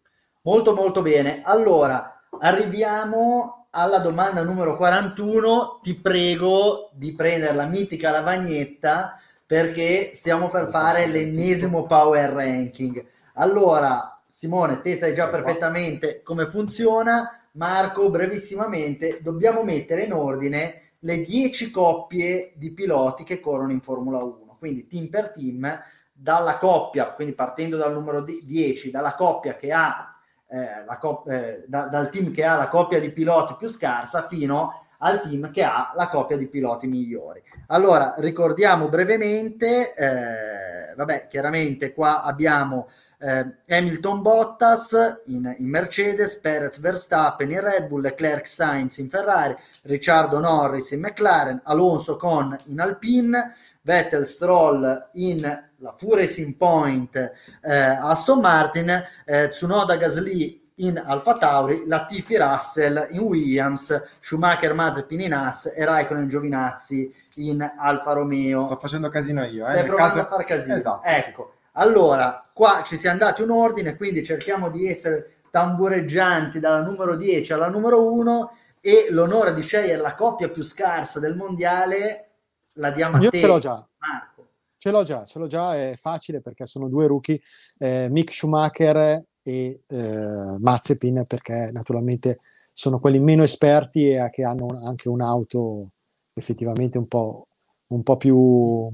[0.43, 1.43] Molto molto bene.
[1.43, 10.49] Allora, arriviamo alla domanda numero 41 ti prego di prendere la mitica lavagnetta perché stiamo
[10.49, 13.05] per fare l'ennesimo power ranking.
[13.35, 17.38] Allora, Simone, te sai già perfettamente come funziona.
[17.59, 24.23] Marco, brevissimamente, dobbiamo mettere in ordine le 10 coppie di piloti che corrono in Formula
[24.23, 25.69] 1, quindi team per team,
[26.13, 30.15] dalla coppia, quindi partendo dal numero 10, dalla coppia che ha
[30.51, 34.87] eh, cop- eh, da- dal team che ha la coppia di piloti più scarsa fino
[34.99, 37.43] al team che ha la coppia di piloti migliori.
[37.69, 42.89] Allora, ricordiamo brevemente, eh, vabbè, chiaramente qua abbiamo
[43.19, 49.57] eh, Hamilton Bottas in, in, Mercedes, Perez Verstappen in Red Bull, Leclerc Sainz in Ferrari,
[49.83, 57.17] Ricciardo Norris in McLaren, Alonso con in Alpine, Vettel Stroll in la Racing Point
[57.63, 65.21] eh, Aston Martin, eh, Tsunoda Gasly in Alfa Tauri, Latifi Russell in Williams, Schumacher Mazepin
[65.21, 68.67] in Haas e Raikkonen Giovinazzi in Alfa Romeo.
[68.67, 69.67] Sto facendo casino io.
[69.67, 70.21] Eh, Stai provando caso...
[70.21, 70.77] a fare casino.
[70.77, 71.58] Esatto, ecco, sì.
[71.79, 77.53] Allora qua ci siamo dati un ordine, quindi cerchiamo di essere tambureggianti dalla numero 10
[77.53, 82.31] alla numero 1 e l'onore di scegliere la coppia più scarsa del mondiale
[82.75, 83.39] la diamo a Io te.
[83.39, 83.89] ce l'ho già.
[83.99, 84.49] Marco.
[84.77, 87.41] Ce l'ho già, ce l'ho già, è facile perché sono due rookie,
[87.79, 92.39] eh, Mick Schumacher e eh, Mazepin, perché naturalmente
[92.69, 95.89] sono quelli meno esperti e che hanno anche un'auto
[96.35, 97.49] effettivamente un po',
[97.89, 98.93] un po' più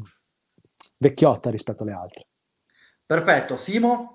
[0.98, 2.26] vecchiotta rispetto alle altre.
[3.06, 4.14] Perfetto, Simo?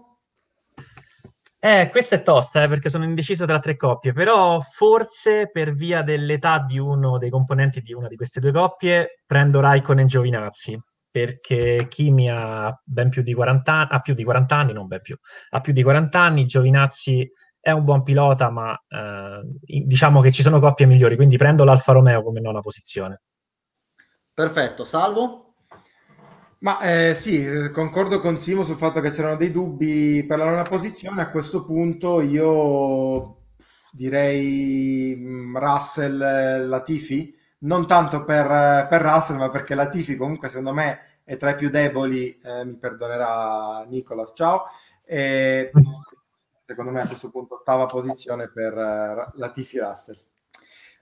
[1.61, 6.01] Eh, questa è tosta, eh, perché sono indeciso tra tre coppie, però forse per via
[6.03, 10.81] dell'età di uno dei componenti di una di queste due coppie prendo Raikkonen e Giovinazzi,
[11.11, 15.01] perché Kimi ha ben più di 40 anni, ha più di 40 anni, non ben
[15.01, 15.17] più,
[15.49, 19.41] ha più di 40 anni, Giovinazzi è un buon pilota, ma eh,
[19.85, 23.21] diciamo che ci sono coppie migliori, quindi prendo l'Alfa Romeo come nona posizione.
[24.33, 25.48] Perfetto, salvo?
[26.61, 30.43] Ma eh, sì, eh, concordo con Simo sul fatto che c'erano dei dubbi per la
[30.45, 31.21] nona posizione.
[31.21, 33.43] A questo punto io
[33.93, 40.49] direi mm, Russell eh, Latifi, non tanto per, eh, per Russell, ma perché Latifi comunque
[40.49, 44.65] secondo me è tra i più deboli, eh, mi perdonerà Nicolas, ciao.
[45.05, 45.71] E,
[46.63, 50.28] secondo me a questo punto ottava posizione per Latifi Russell.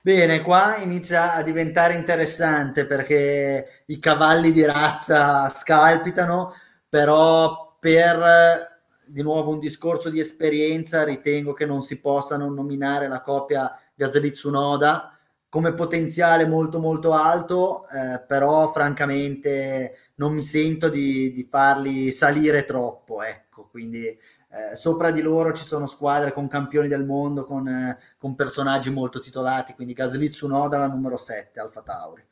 [0.08, 6.54] Bene, qua inizia a diventare interessante perché i cavalli di razza scalpitano,
[6.88, 13.10] però per di nuovo un discorso di esperienza ritengo che non si possa non nominare
[13.10, 15.12] la coppia Gasly-Tsunoda
[15.50, 22.65] come potenziale molto molto alto, eh, però francamente non mi sento di, di farli salire
[22.65, 24.17] troppo, ecco, quindi
[24.58, 28.89] eh, sopra di loro ci sono squadre con campioni del mondo, con, eh, con personaggi
[28.89, 32.24] molto titolati, quindi Gasly Tsunoda la numero 7, Alfa Tauri.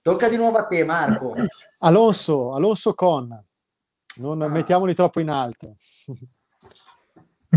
[0.00, 1.34] Tocca di nuovo a te Marco.
[1.80, 3.44] Alonso, Alonso con,
[4.16, 4.48] non ah.
[4.48, 5.74] mettiamoli troppo in alto.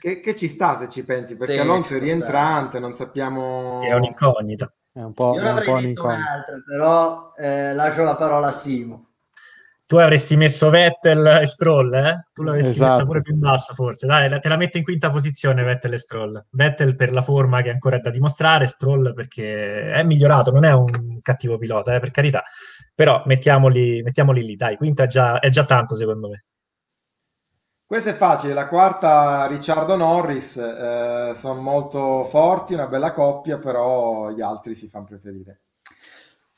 [0.00, 3.82] che, che, ci sta se ci pensi, perché sì, Alonso è rientrante, non sappiamo...
[3.82, 4.72] È un'incognita.
[4.92, 6.44] È un po', Io è un po un'incognita.
[6.66, 9.09] però eh, lascio la parola a Simo
[9.90, 12.28] tu avresti messo Vettel e Stroll, eh?
[12.32, 12.92] Tu l'avresti esatto.
[12.92, 14.06] messa pure più in basso, forse.
[14.06, 16.46] Dai, te la metto in quinta posizione Vettel e Stroll.
[16.50, 20.70] Vettel per la forma che ancora è da dimostrare, Stroll perché è migliorato, non è
[20.70, 22.40] un cattivo pilota, eh, per carità.
[22.94, 26.44] Però mettiamoli, mettiamoli lì, dai, quinta è già, è già tanto secondo me.
[27.84, 34.30] Questa è facile, la quarta Ricciardo Norris, eh, sono molto forti, una bella coppia, però
[34.30, 35.62] gli altri si fanno preferire.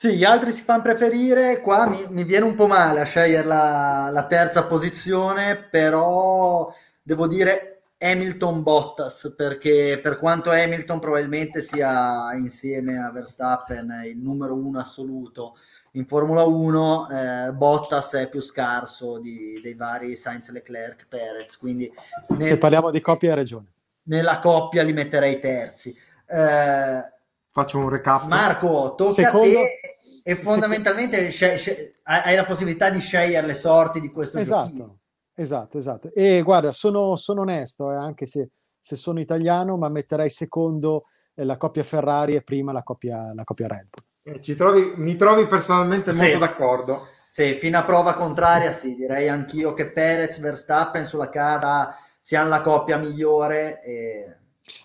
[0.03, 3.47] Sì, gli altri si fanno preferire, qua mi, mi viene un po' male a scegliere
[3.47, 12.35] la, la terza posizione, però devo dire Hamilton Bottas, perché per quanto Hamilton probabilmente sia
[12.35, 15.57] insieme a Verstappen il numero uno assoluto,
[15.93, 21.89] in Formula 1 eh, Bottas è più scarso di, dei vari Sainz, Leclerc, Perez, quindi
[22.31, 23.67] nel, se parliamo di coppia hai ragione.
[24.07, 25.97] Nella coppia li metterei terzi.
[26.27, 27.12] Eh,
[27.53, 28.27] Faccio un recap.
[28.29, 29.61] Marco, tocca Secondo...
[29.61, 29.93] a te
[30.25, 34.99] e fondamentalmente sce- sce- hai la possibilità di scegliere le sorti di questo esatto, giochino.
[35.35, 36.11] Esatto, esatto.
[36.15, 41.03] E guarda, sono, sono onesto, eh, anche se, se, sono italiano, ma metterei secondo
[41.35, 44.35] eh, la coppia Ferrari e prima la coppia, la coppia Red Bull.
[44.35, 47.09] Eh, trovi, mi trovi personalmente molto d'accordo.
[47.29, 52.61] Sì, fino a prova contraria, sì, direi anch'io che Perez, Verstappen sulla carta siano la
[52.61, 53.83] coppia migliore.
[53.83, 54.37] E...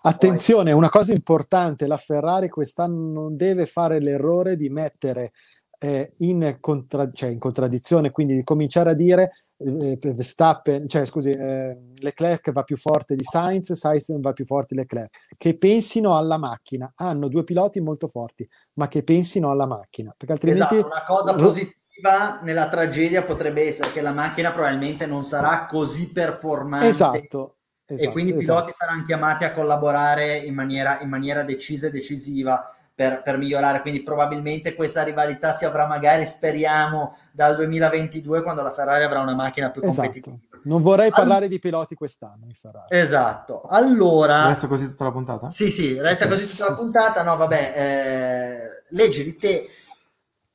[0.02, 5.32] Attenzione, una cosa importante, la Ferrari quest'anno non deve fare l'errore di mettere
[5.80, 11.30] eh, in, contra- cioè in contraddizione, quindi di cominciare a dire eh, Verstappen, cioè scusi,
[11.30, 16.16] eh, Leclerc va più forte di Sainz, Sainz va più forte di Leclerc, che pensino
[16.18, 20.76] alla macchina, hanno due piloti molto forti, ma che pensino alla macchina, perché altrimenti...
[20.76, 26.12] Esatto, una cosa positiva nella tragedia potrebbe essere che la macchina probabilmente non sarà così
[26.12, 26.88] performante.
[26.88, 27.57] Esatto.
[27.90, 28.84] Esatto, e quindi i piloti esatto.
[28.84, 33.80] saranno chiamati a collaborare in maniera, in maniera decisa e decisiva per, per, migliorare.
[33.80, 39.36] Quindi probabilmente questa rivalità si avrà magari, speriamo, dal 2022 quando la Ferrari avrà una
[39.36, 40.02] macchina più esatto.
[40.02, 40.38] competitiva.
[40.64, 41.52] Non vorrei parlare All...
[41.52, 42.88] di piloti quest'anno in Ferrari.
[42.90, 43.62] Esatto.
[43.70, 44.48] Allora...
[44.48, 45.50] Resta così tutta la puntata?
[45.50, 47.24] Sì, sì, resta così tutta la puntata.
[47.24, 49.70] No, vabbè, eh, leggi di te.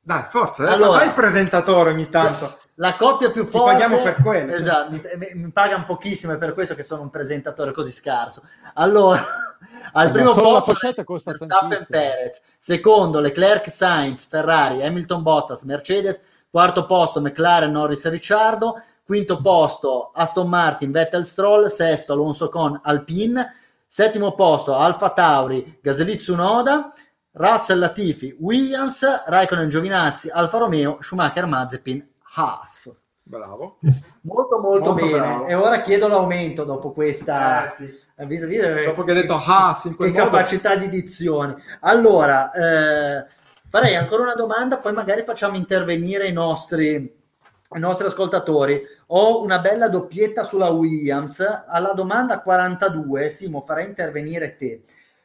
[0.02, 3.76] Dai, forza, eh, allora, fai il presentatore ogni tanto la coppia più forte.
[3.76, 4.54] Ti paghiamo per quello.
[4.54, 5.00] Esatto, mi,
[5.34, 8.42] mi, pagano pochissimo, è per questo che sono un presentatore così scarso.
[8.74, 9.22] Allora,
[9.92, 15.62] al eh, primo posto la pochetta costa Verstappen Perez, secondo Leclerc Sainz, Ferrari, Hamilton Bottas,
[15.64, 22.80] Mercedes, quarto posto McLaren, Norris Ricciardo, quinto posto Aston Martin, Vettel Stroll, sesto Alonso con
[22.82, 23.54] Alpine,
[23.86, 26.90] settimo posto Alfa Tauri, Gasly Tsunoda,
[27.32, 32.94] Russell Latifi, Williams, Raikkonen Giovinazzi, Alfa Romeo, Schumacher Mazepin, Haas.
[33.24, 33.78] Bravo.
[34.22, 35.18] Molto, molto, molto bene.
[35.18, 35.46] Bravo.
[35.46, 37.66] E ora chiedo l'aumento dopo questa...
[37.66, 38.00] Eh, sì.
[38.22, 40.30] Visto, visto, dopo che hai detto Haas in quel che modo...
[40.30, 41.56] capacità di dizione.
[41.80, 43.26] Allora, eh,
[43.68, 48.80] farei ancora una domanda, poi magari facciamo intervenire i nostri, i nostri ascoltatori.
[49.08, 51.44] Ho una bella doppietta sulla Williams.
[51.66, 54.82] Alla domanda 42, Simo, farei intervenire te.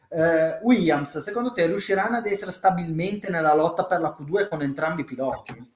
[0.09, 5.01] Uh, Williams, secondo te riusciranno ad essere stabilmente nella lotta per la Q2 con entrambi
[5.01, 5.75] i piloti?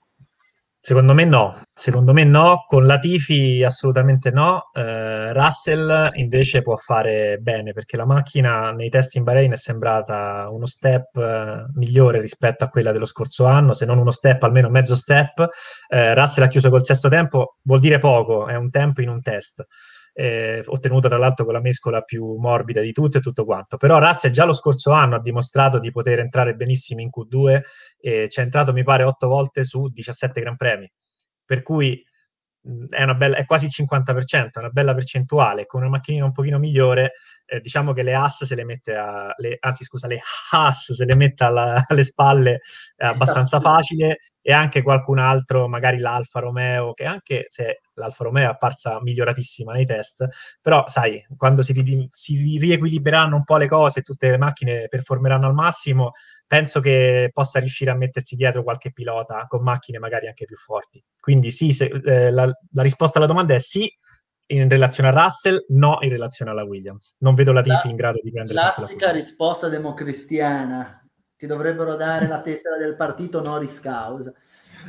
[0.83, 7.37] Secondo me no, secondo me no, con Latifi assolutamente no, eh, Russell invece può fare
[7.37, 12.63] bene perché la macchina nei test in Bahrain è sembrata uno step eh, migliore rispetto
[12.63, 15.47] a quella dello scorso anno, se non uno step, almeno mezzo step.
[15.87, 19.21] Eh, Russell ha chiuso col sesto tempo, vuol dire poco, è un tempo in un
[19.21, 19.63] test
[20.13, 23.78] eh, ottenuta tra l'altro con la mescola più morbida di tutto e tutto quanto.
[23.78, 27.62] Però Russell già lo scorso anno ha dimostrato di poter entrare benissimo in Q2
[28.00, 30.91] e ci è entrato mi pare 8 volte su 17 Gran Premi.
[31.45, 32.02] Per cui
[32.89, 35.65] è, bella, è, quasi il 50%, è una bella percentuale.
[35.65, 37.13] Con una macchinina un pochino migliore,
[37.45, 40.21] eh, diciamo che le AS se le mette a, le, anzi scusa, le
[40.52, 42.62] AS se le mette alla, alle spalle
[42.95, 48.43] è abbastanza facile e anche qualcun altro, magari l'Alfa Romeo, che anche se l'Alfa Romeo
[48.43, 50.27] è apparsa miglioratissima nei test,
[50.62, 55.54] però sai, quando si, si riequilibreranno un po' le cose tutte le macchine performeranno al
[55.54, 56.12] massimo,
[56.47, 61.04] penso che possa riuscire a mettersi dietro qualche pilota con macchine magari anche più forti.
[61.19, 63.89] Quindi sì, se, eh, la, la, risposta alla domanda è sì
[64.47, 67.15] in relazione a Russell, no in relazione alla Williams.
[67.19, 71.00] Non vedo la Tifi in grado di prendere Classica risposta democristiana.
[71.41, 74.32] Ti dovrebbero dare la tessera del partito Noris Causa.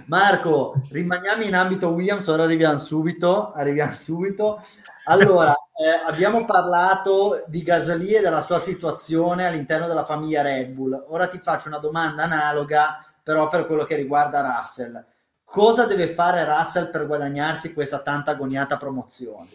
[0.05, 4.61] Marco, rimaniamo in ambito Williams, ora arriviamo subito, arriviamo subito.
[5.07, 11.07] Allora, eh, abbiamo parlato di Gasly e della sua situazione all'interno della famiglia Red Bull.
[11.09, 15.03] Ora ti faccio una domanda analoga, però per quello che riguarda Russell.
[15.45, 19.49] Cosa deve fare Russell per guadagnarsi questa tanta agoniata promozione?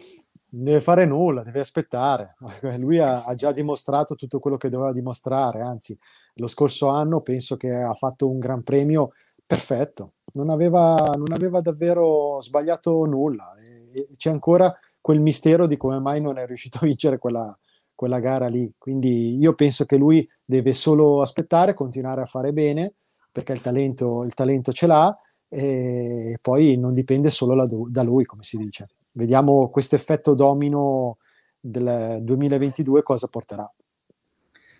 [0.50, 2.36] Non deve fare nulla, deve aspettare.
[2.78, 5.98] Lui ha, ha, già dimostrato tutto quello che doveva dimostrare, anzi,
[6.38, 9.12] lo scorso anno penso che ha fatto un gran premio
[9.46, 13.54] perfetto, non aveva, non aveva davvero sbagliato nulla.
[13.56, 17.56] E, e c'è ancora quel mistero di come mai non è riuscito a vincere quella,
[17.94, 18.72] quella gara lì.
[18.76, 22.94] Quindi io penso che lui deve solo aspettare, continuare a fare bene,
[23.32, 25.18] perché il talento, il talento ce l'ha,
[25.48, 28.90] e poi non dipende solo da lui, come si dice.
[29.12, 31.16] vediamo questo effetto domino
[31.58, 33.72] del 2022 cosa porterà.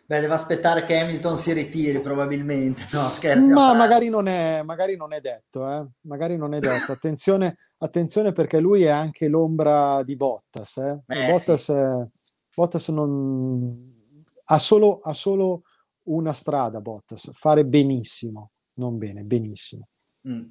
[0.09, 2.87] Beh, deve aspettare che Hamilton si ritiri probabilmente.
[2.93, 3.53] No, scherzi.
[3.53, 5.87] Ma magari non, è, magari non è detto, eh?
[6.07, 6.93] magari non è detto.
[6.93, 10.79] Attenzione, attenzione perché lui è anche l'ombra di Bottas.
[10.79, 11.03] Eh?
[11.09, 11.73] Eh, Bottas, sì.
[11.73, 12.09] è,
[12.55, 14.23] Bottas non...
[14.47, 15.65] ha, solo, ha solo
[16.05, 19.89] una strada, Bottas, fare benissimo, non bene, benissimo.
[20.27, 20.45] Mm.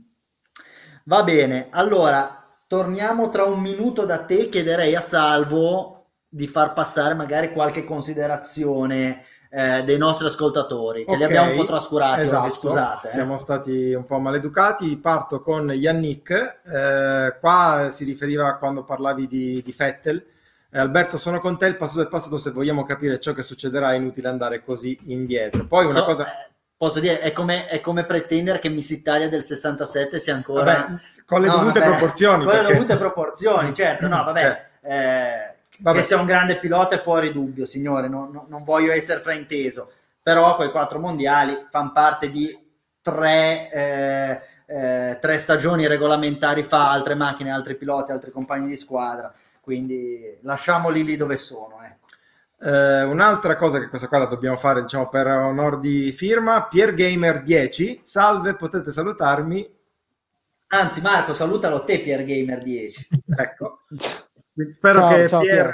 [1.06, 7.16] Va bene, allora torniamo tra un minuto da te, chiederei a Salvo di far passare
[7.16, 12.54] magari qualche considerazione eh, dei nostri ascoltatori, che okay, li abbiamo un po' trascurati, esatto.
[12.54, 13.08] scusate.
[13.08, 13.12] Eh.
[13.12, 14.98] Siamo stati un po' maleducati.
[14.98, 20.24] Parto con Yannick, eh, qua si riferiva a quando parlavi di, di Fettel.
[20.70, 23.94] Eh, Alberto, sono con te, il passato è passato, se vogliamo capire ciò che succederà
[23.94, 25.66] è inutile andare così indietro.
[25.66, 26.26] Poi una so, cosa...
[26.26, 30.64] Eh, posso dire, è come, è come, pretendere che Miss Italia del 67 sia ancora...
[30.64, 32.44] Vabbè, con le no, dovute vabbè, proporzioni.
[32.44, 32.68] Con perché...
[32.68, 34.42] le dovute proporzioni, certo, no, vabbè...
[34.82, 34.94] Cioè.
[34.94, 36.00] Eh, Vabbè.
[36.00, 39.92] Che sia un grande pilota è fuori dubbio, signore, non, non, non voglio essere frainteso,
[40.22, 42.66] però quei quattro mondiali fanno parte di
[43.02, 49.34] tre, eh, eh, tre stagioni regolamentari fa, altre macchine, altri piloti, altri compagni di squadra,
[49.62, 51.78] quindi lasciamoli lì dove sono.
[51.82, 52.06] Ecco.
[52.60, 57.44] Eh, un'altra cosa che questa qua la dobbiamo fare diciamo per onor di firma Piergamer
[57.44, 59.76] 10 salve potete salutarmi
[60.70, 63.08] anzi Marco salutalo te Piergamer 10
[63.38, 63.82] ecco
[64.72, 65.74] Spero ciao, che ciao, Pier,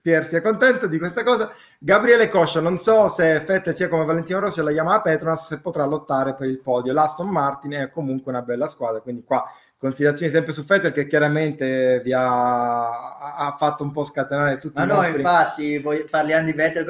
[0.00, 1.52] Pier, sia contento di questa cosa.
[1.78, 5.84] Gabriele Coscia, non so se Fettel sia come Valentino Rossi alla Yamaha Petronas, se potrà
[5.84, 6.92] lottare per il podio.
[6.92, 9.44] L'Aston Martin è comunque una bella squadra, quindi qua
[9.76, 14.84] considerazioni sempre su Fettel che chiaramente vi ha, ha fatto un po' scatenare tutti Ma
[14.84, 15.20] i no, nostri...
[15.20, 16.84] infatti, parliamo di Vettel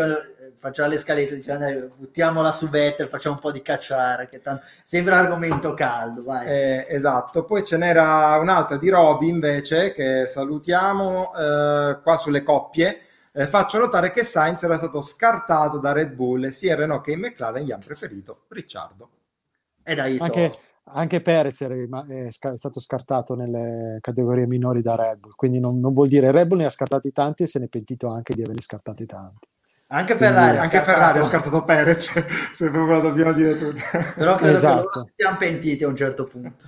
[0.59, 4.65] facciamo le scalette dicendo buttiamola su Vettel, facciamo un po' di cacciare, che tanto...
[4.85, 6.25] sembra argomento caldo.
[6.41, 13.01] Eh, esatto, poi ce n'era un'altra di Roby invece che salutiamo eh, qua sulle coppie.
[13.33, 17.21] Eh, faccio notare che Sainz era stato scartato da Red Bull, sia Renault che in
[17.21, 19.11] McLaren gli hanno preferito Ricciardo.
[19.83, 20.53] E dai, anche,
[20.85, 25.93] anche Perez è, è, stato scartato nelle categorie minori da Red Bull, quindi non, non
[25.93, 28.43] vuol dire Red Bull ne ha scartati tanti e se ne è pentito anche di
[28.43, 29.48] averli scartati tanti.
[29.91, 32.11] Anche Ferrari, anche Ferrari ha scartato Perez,
[32.55, 33.83] se proprio lo dobbiamo dire tutto.
[34.17, 35.05] Però credo esatto.
[35.05, 36.65] che siamo pentiti a un certo punto.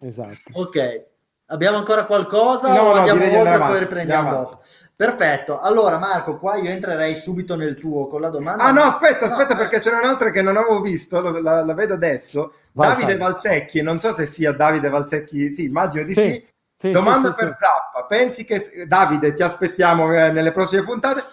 [0.00, 0.50] Esatto.
[0.52, 1.04] Ok,
[1.46, 4.60] abbiamo ancora qualcosa no, o no, andiamo oltre e poi riprendiamo dopo?
[4.94, 8.64] Perfetto, allora Marco, qua io entrerei subito nel tuo con la domanda.
[8.64, 11.94] Ah no, aspetta, aspetta, no, perché c'era un'altra che non avevo visto, la, la vedo
[11.94, 12.52] adesso.
[12.74, 13.16] Vai, Davide sai.
[13.16, 16.20] Valsecchi, non so se sia Davide Valsecchi, sì, immagino di sì.
[16.20, 16.44] sì.
[16.74, 18.86] sì Domanda sì, per Zappa, pensi che...
[18.86, 21.24] Davide, ti aspettiamo eh, nelle prossime puntate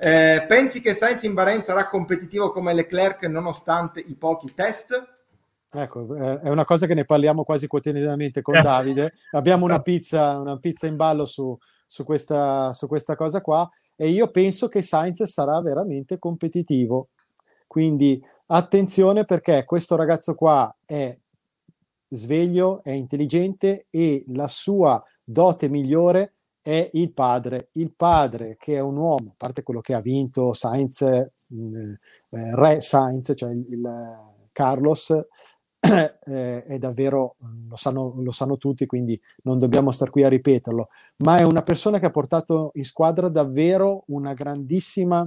[0.00, 5.16] eh, pensi che Sainz in Bahrain sarà competitivo come Leclerc nonostante i pochi test?
[5.70, 9.14] Ecco, è una cosa che ne parliamo quasi quotidianamente con Davide.
[9.32, 14.08] Abbiamo una pizza, una pizza in ballo su, su, questa, su questa cosa qua e
[14.08, 17.08] io penso che Sainz sarà veramente competitivo.
[17.66, 21.18] Quindi attenzione perché questo ragazzo qua è
[22.08, 26.34] sveglio, è intelligente e la sua dote migliore
[26.68, 30.52] è il padre, il padre che è un uomo, a parte quello che ha vinto
[30.52, 31.30] Sainz, eh,
[32.28, 33.90] eh, re Sainz, cioè il, il
[34.52, 35.18] Carlos,
[35.80, 37.36] eh, è davvero,
[37.70, 40.88] lo sanno, lo sanno tutti, quindi non dobbiamo star qui a ripeterlo,
[41.24, 45.26] ma è una persona che ha portato in squadra davvero una grandissima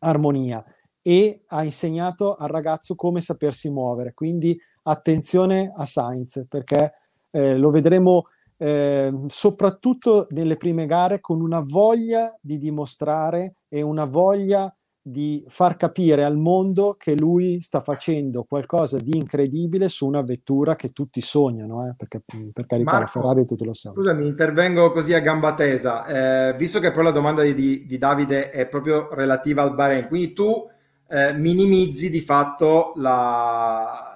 [0.00, 0.62] armonia
[1.00, 4.12] e ha insegnato al ragazzo come sapersi muovere.
[4.12, 6.90] Quindi attenzione a Sainz perché
[7.30, 8.26] eh, lo vedremo
[8.62, 14.70] eh, soprattutto nelle prime gare con una voglia di dimostrare e una voglia
[15.02, 20.76] di far capire al mondo che lui sta facendo qualcosa di incredibile su una vettura
[20.76, 21.94] che tutti sognano, eh?
[21.96, 23.94] perché per carità Marco, la Ferrari tutti lo sanno.
[23.94, 28.50] Scusami, intervengo così a gamba tesa, eh, visto che poi la domanda di, di, Davide
[28.50, 30.68] è proprio relativa al Bahrain, quindi tu
[31.08, 34.09] eh, minimizzi di fatto la,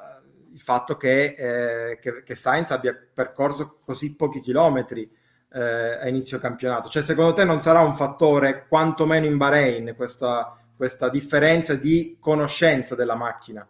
[0.64, 5.08] fatto che, eh, che, che, Sainz abbia percorso così pochi chilometri
[5.52, 6.88] eh, a inizio campionato.
[6.88, 12.94] Cioè, secondo te non sarà un fattore, quantomeno in Bahrain, questa, questa differenza di conoscenza
[12.94, 13.68] della macchina?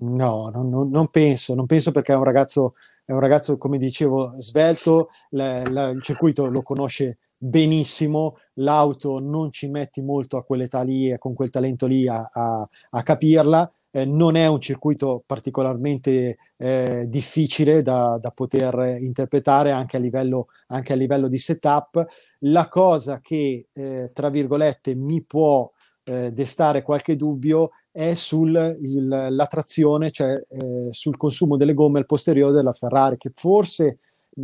[0.00, 2.74] No, non, non, penso, non penso perché è un ragazzo,
[3.04, 9.50] è un ragazzo come dicevo, svelto, la, la, il circuito lo conosce benissimo, l'auto non
[9.50, 13.72] ci metti molto a quell'età lì e con quel talento lì a, a, a capirla
[13.90, 20.48] eh, non è un circuito particolarmente eh, difficile da, da, poter interpretare anche a, livello,
[20.68, 22.04] anche a livello di setup.
[22.40, 25.70] La cosa che, eh, tra virgolette, mi può
[26.04, 28.76] eh, destare qualche dubbio è sulla
[29.48, 33.98] trazione, cioè eh, sul consumo delle gomme al posteriore della Ferrari, che forse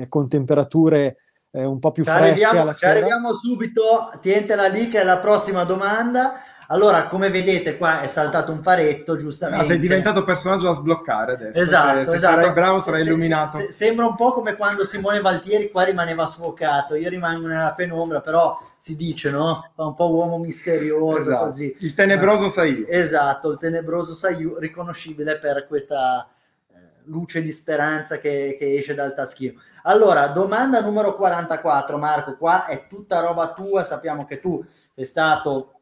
[0.08, 1.18] con temperature
[1.54, 2.98] un po' più fresche arriviamo, alla sera.
[2.98, 6.40] Arriviamo subito, tientela lì che è la prossima domanda.
[6.68, 9.62] Allora, come vedete, qua è saltato un paretto, giustamente.
[9.62, 11.58] No, sei diventato personaggio da sbloccare adesso.
[11.58, 12.34] Esatto, se, esatto.
[12.34, 13.58] sarai bravo, sarai se, illuminato.
[13.58, 16.94] Se, sembra un po' come quando Simone Valtieri qua rimaneva sfocato.
[16.94, 19.70] Io rimango nella penombra, però si dice, no?
[19.74, 21.44] Fa un po' uomo misterioso, esatto.
[21.46, 21.76] così.
[21.80, 22.86] Il tenebroso sai io.
[22.86, 26.28] Esatto, il tenebroso io, riconoscibile per questa
[26.70, 29.60] eh, luce di speranza che, che, esce dal taschino.
[29.84, 35.74] Allora, domanda numero 44, Marco, qua è tutta roba tua, sappiamo che tu sei stato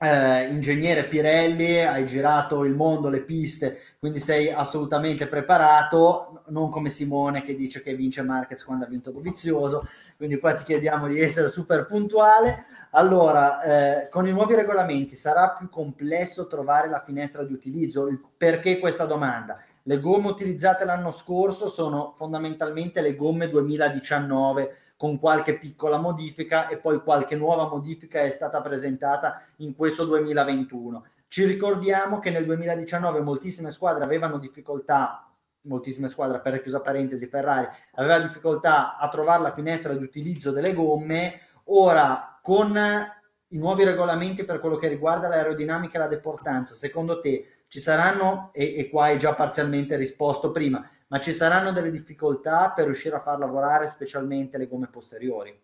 [0.00, 6.88] eh, ingegnere Pirelli, hai girato il mondo, le piste, quindi sei assolutamente preparato, non come
[6.88, 9.86] Simone che dice che vince Marquez quando ha vinto Dovizioso,
[10.16, 12.64] quindi qua ti chiediamo di essere super puntuale.
[12.92, 18.06] Allora, eh, con i nuovi regolamenti sarà più complesso trovare la finestra di utilizzo?
[18.36, 19.60] Perché questa domanda?
[19.82, 26.76] Le gomme utilizzate l'anno scorso sono fondamentalmente le gomme 2019 con qualche piccola modifica e
[26.76, 31.04] poi qualche nuova modifica è stata presentata in questo 2021.
[31.28, 35.30] Ci ricordiamo che nel 2019 moltissime squadre avevano difficoltà,
[35.62, 40.74] moltissime squadre, per chiusa parentesi, Ferrari aveva difficoltà a trovare la finestra di utilizzo delle
[40.74, 47.20] gomme, ora con i nuovi regolamenti per quello che riguarda l'aerodinamica e la deportanza, secondo
[47.20, 51.90] te ci saranno, e, e qua hai già parzialmente risposto prima, ma ci saranno delle
[51.90, 55.58] difficoltà per riuscire a far lavorare specialmente le gomme posteriori?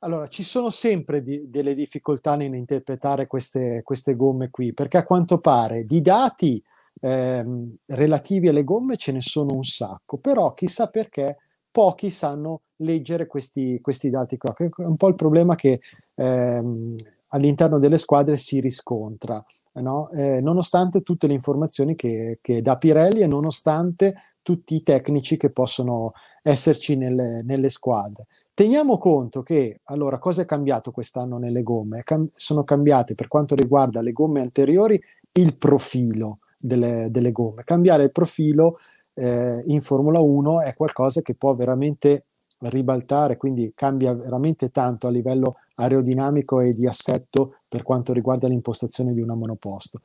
[0.00, 5.38] Allora, ci sono sempre di, delle difficoltà nell'interpretare queste, queste, gomme qui, perché a quanto
[5.38, 6.62] pare di dati
[7.00, 11.38] ehm, relativi alle gomme ce ne sono un sacco, però chissà perché
[11.70, 14.54] pochi sanno leggere questi, questi dati qua.
[14.56, 15.80] È un po' il problema che
[16.14, 16.96] ehm,
[17.28, 19.44] all'interno delle squadre si riscontra,
[19.74, 20.10] no?
[20.10, 24.14] eh, nonostante tutte le informazioni che, che dà Pirelli e nonostante
[24.48, 28.28] tutti i tecnici che possono esserci nelle, nelle squadre.
[28.54, 32.00] Teniamo conto che, allora, cosa è cambiato quest'anno nelle gomme?
[32.02, 34.98] Cam- sono cambiate per quanto riguarda le gomme anteriori
[35.32, 37.62] il profilo delle, delle gomme.
[37.62, 38.78] Cambiare il profilo
[39.12, 42.28] eh, in Formula 1 è qualcosa che può veramente
[42.60, 49.12] ribaltare, quindi cambia veramente tanto a livello aerodinamico e di assetto per quanto riguarda l'impostazione
[49.12, 50.00] di una monoposto.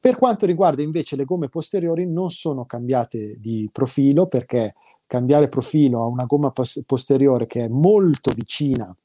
[0.00, 4.74] Per quanto riguarda invece le gomme posteriori non sono cambiate di profilo perché
[5.06, 8.96] cambiare profilo a una gomma pos- posteriore che è molto vicina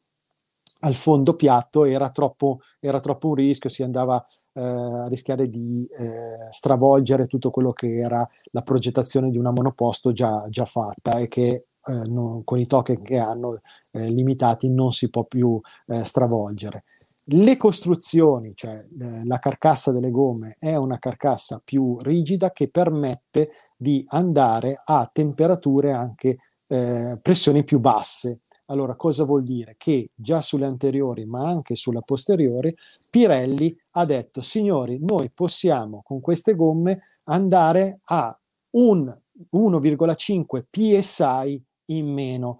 [0.79, 4.23] al fondo piatto era troppo, era troppo un rischio, si andava
[4.53, 10.11] eh, a rischiare di eh, stravolgere tutto quello che era la progettazione di una monoposto
[10.11, 13.59] già, già fatta e che eh, non, con i token che hanno
[13.91, 16.83] eh, limitati non si può più eh, stravolgere.
[17.27, 23.49] Le costruzioni, cioè eh, la carcassa delle gomme, è una carcassa più rigida che permette
[23.75, 28.41] di andare a temperature anche eh, pressioni più basse.
[28.67, 29.75] Allora, cosa vuol dire?
[29.77, 32.75] Che già sulle anteriori, ma anche sulla posteriore,
[33.09, 38.37] Pirelli ha detto, signori, noi possiamo con queste gomme andare a
[38.71, 39.15] un
[39.51, 42.59] 1,5 psi in meno.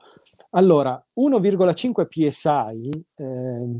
[0.51, 3.79] Allora, 1,5 psi eh,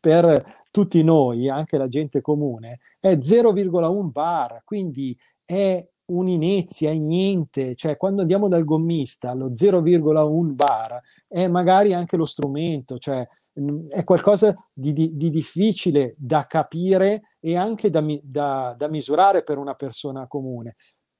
[0.00, 7.74] per tutti noi, anche la gente comune, è 0,1 bar, quindi è un'inezia, è niente,
[7.74, 13.26] cioè quando andiamo dal gommista lo 0,1 bar è magari anche lo strumento, cioè
[13.88, 19.58] è qualcosa di, di, di difficile da capire e anche da, da, da misurare per
[19.58, 20.74] una persona comune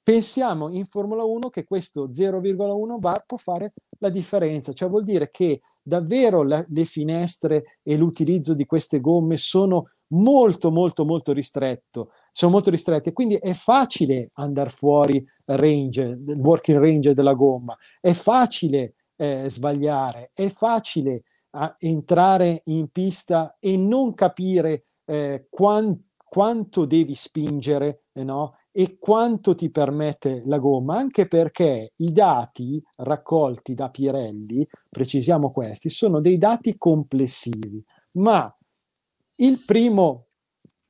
[0.04, 5.30] pensiamo in Formula 1 che questo 0,1 bar può fare la differenza, cioè vuol dire
[5.30, 12.10] che davvero la, le finestre e l'utilizzo di queste gomme sono molto molto molto ristretto,
[12.32, 18.94] sono molto ristrette, quindi è facile andare fuori range, working range della gomma, è facile
[19.16, 27.14] eh, sbagliare, è facile a, entrare in pista e non capire eh, quan, quanto devi
[27.14, 28.56] spingere, eh, no?
[28.76, 35.88] E quanto ti permette la gomma, anche perché i dati raccolti da Pirelli, precisiamo questi,
[35.88, 37.80] sono dei dati complessivi,
[38.14, 38.52] ma
[39.36, 40.24] il primo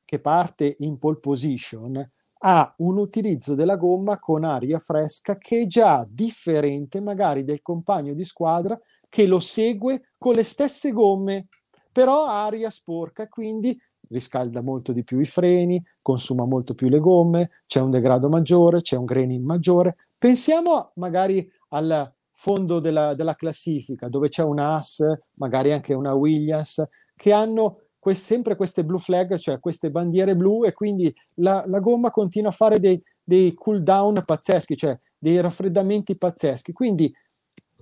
[0.03, 5.65] che parte in pole position ha un utilizzo della gomma con aria fresca che è
[5.67, 11.49] già differente magari del compagno di squadra che lo segue con le stesse gomme,
[11.91, 13.79] però aria sporca, quindi
[14.09, 18.81] riscalda molto di più i freni, consuma molto più le gomme, c'è un degrado maggiore,
[18.81, 19.95] c'è un graining maggiore.
[20.19, 25.01] Pensiamo magari al fondo della, della classifica dove c'è una Haas,
[25.39, 30.63] magari anche una Williams, che hanno que- sempre queste blue flag, cioè queste bandiere blu
[30.63, 35.41] e quindi la, la gomma continua a fare dei, dei cool down pazzeschi, cioè dei
[35.41, 36.71] raffreddamenti pazzeschi.
[36.71, 37.11] Quindi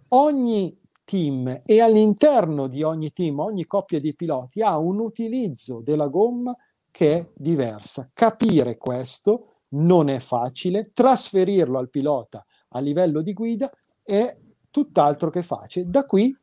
[0.09, 6.07] ogni team e all'interno di ogni team, ogni coppia di piloti ha un utilizzo della
[6.07, 6.55] gomma
[6.93, 8.11] che è diversa.
[8.13, 13.71] Capire questo non è facile, trasferirlo al pilota a livello di guida
[14.03, 14.37] è
[14.69, 15.89] tutt'altro che facile.
[15.89, 16.37] Da qui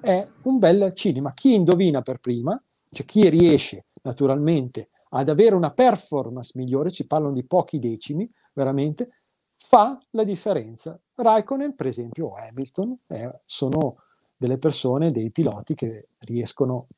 [0.00, 1.32] è un bel cinema.
[1.34, 2.60] Chi indovina per prima,
[2.90, 9.22] cioè chi riesce naturalmente ad avere una performance migliore, ci parlano di pochi decimi, veramente,
[9.54, 11.00] fa la differenza.
[11.14, 13.98] Raikkonen, per esempio, o Hamilton, eh, sono
[14.36, 16.88] delle persone, dei piloti che riescono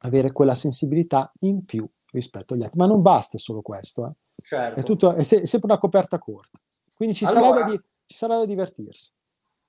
[0.00, 2.78] ad avere quella sensibilità in più rispetto agli altri.
[2.78, 4.42] Ma non basta solo questo, eh.
[4.42, 4.80] certo.
[4.80, 6.58] è, tutto, è, se, è, sempre una coperta corta.
[6.94, 9.12] Quindi ci, allora, sarà, da di, ci sarà da divertirsi.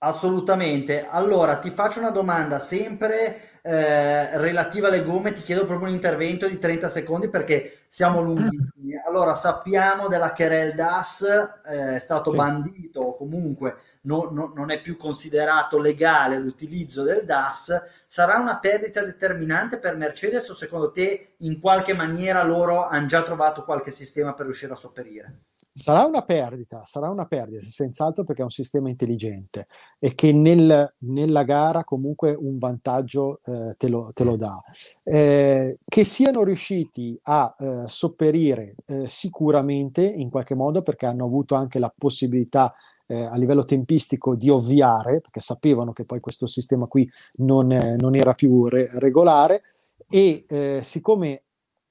[0.03, 1.05] Assolutamente.
[1.07, 6.47] Allora, ti faccio una domanda sempre eh, relativa alle gomme, ti chiedo proprio un intervento
[6.47, 8.99] di 30 secondi perché siamo lunghissimi.
[9.07, 11.21] Allora, sappiamo della Kerel Das,
[11.65, 12.35] eh, è stato sì.
[12.35, 18.03] bandito comunque no, no, non è più considerato legale l'utilizzo del DAS.
[18.05, 23.23] Sarà una perdita determinante per Mercedes o secondo te in qualche maniera loro hanno già
[23.23, 25.39] trovato qualche sistema per riuscire a sopperire?
[25.73, 29.67] Sarà una perdita, sarà una perdita, senz'altro perché è un sistema intelligente
[29.99, 34.61] e che nel, nella gara comunque un vantaggio eh, te, lo, te, lo, dà.
[35.01, 41.55] Eh, che siano riusciti a eh, sopperire eh, sicuramente in qualche modo perché hanno avuto
[41.55, 42.73] anche la possibilità
[43.11, 47.09] eh, a livello tempistico di ovviare, perché sapevano che poi questo sistema qui
[47.39, 49.63] non, non era più re- regolare.
[50.09, 51.43] E eh, siccome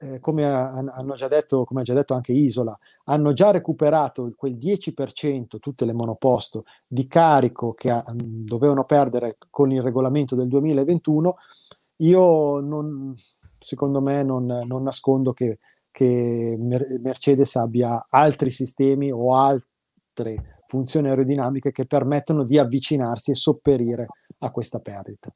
[0.02, 4.56] eh, come, hanno già detto, come ha già detto anche Isola, hanno già recuperato quel
[4.56, 11.36] 10%, tutte le monoposto, di carico che ha, dovevano perdere con il regolamento del 2021,
[11.96, 13.14] io non,
[13.58, 15.58] secondo me non, non nascondo che,
[15.90, 24.06] che, Mercedes abbia altri sistemi o altre funzioni aerodinamiche che permettono di avvicinarsi e sopperire
[24.38, 25.28] a questa perdita.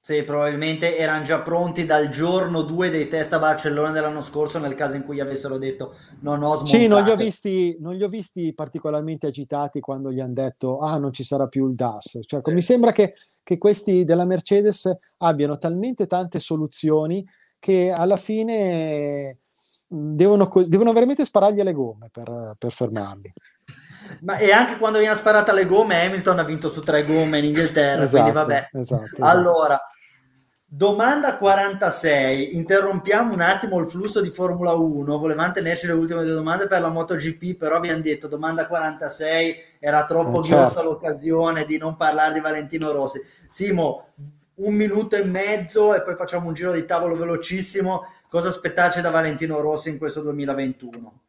[0.00, 4.74] Sì, probabilmente erano già pronti dal giorno 2 dei test a Barcellona dell'anno scorso nel
[4.74, 6.66] caso in cui gli avessero detto non ho smontato.
[6.66, 10.80] Sì, non li ho visti, non li ho visti particolarmente agitati quando gli hanno detto
[10.80, 12.18] ah non ci sarà più il DAS.
[12.26, 12.52] Cioè, sì.
[12.52, 17.24] Mi sembra che, che, questi della Mercedes abbiano talmente tante soluzioni
[17.58, 19.38] che alla fine
[19.86, 23.32] devono, devono veramente sparargli le gomme per, per fermarli.
[24.20, 27.44] Ma e anche quando viene sparata le gomme, Hamilton ha vinto su tre gomme in
[27.44, 28.02] Inghilterra.
[28.02, 28.68] Esatto, quindi vabbè.
[28.72, 29.22] Esatto, esatto.
[29.22, 29.80] Allora,
[30.64, 32.56] domanda 46.
[32.56, 35.18] Interrompiamo un attimo il flusso di Formula 1.
[35.18, 40.04] Volevamo tenerci le ultime due domande per la MotoGP, però abbiamo detto domanda 46 era
[40.04, 40.82] troppo eh, certo.
[40.82, 43.20] l'occasione di non parlare di Valentino Rossi.
[43.48, 44.08] Simo,
[44.56, 48.06] un minuto e mezzo e poi facciamo un giro di tavolo velocissimo.
[48.28, 51.20] Cosa aspettarci da Valentino Rossi in questo 2021?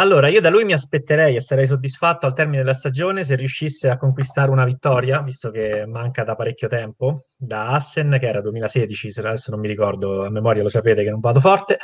[0.00, 3.90] Allora, io da lui mi aspetterei e sarei soddisfatto al termine della stagione se riuscisse
[3.90, 9.12] a conquistare una vittoria, visto che manca da parecchio tempo, da Assen, che era 2016,
[9.12, 11.76] se adesso non mi ricordo a memoria, lo sapete che non vado forte,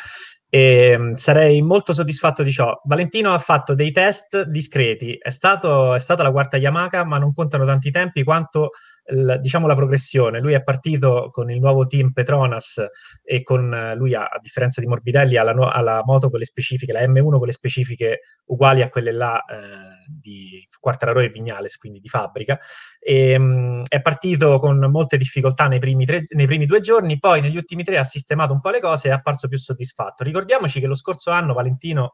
[0.48, 2.80] e ehm, sarei molto soddisfatto di ciò.
[2.84, 7.34] Valentino ha fatto dei test discreti, è, stato, è stata la quarta Yamaha, ma non
[7.34, 8.70] contano tanti tempi quanto
[9.06, 10.40] l, diciamo la progressione.
[10.40, 12.84] Lui è partito con il nuovo team Petronas
[13.22, 16.92] e con lui, ha, a differenza di Morbidelli, ha la, ha moto con le specifiche,
[16.92, 22.00] la M1 con le specifiche uguali a quelle là eh, di Quartararo e Vignales, quindi
[22.00, 22.58] di fabbrica.
[22.98, 27.18] E, ehm, mh, è partito con molte difficoltà nei primi, tre, nei primi due giorni,
[27.18, 30.24] poi negli ultimi tre ha sistemato un po' le cose e è apparso più soddisfatto.
[30.24, 32.12] Ricordiamoci che lo scorso anno Valentino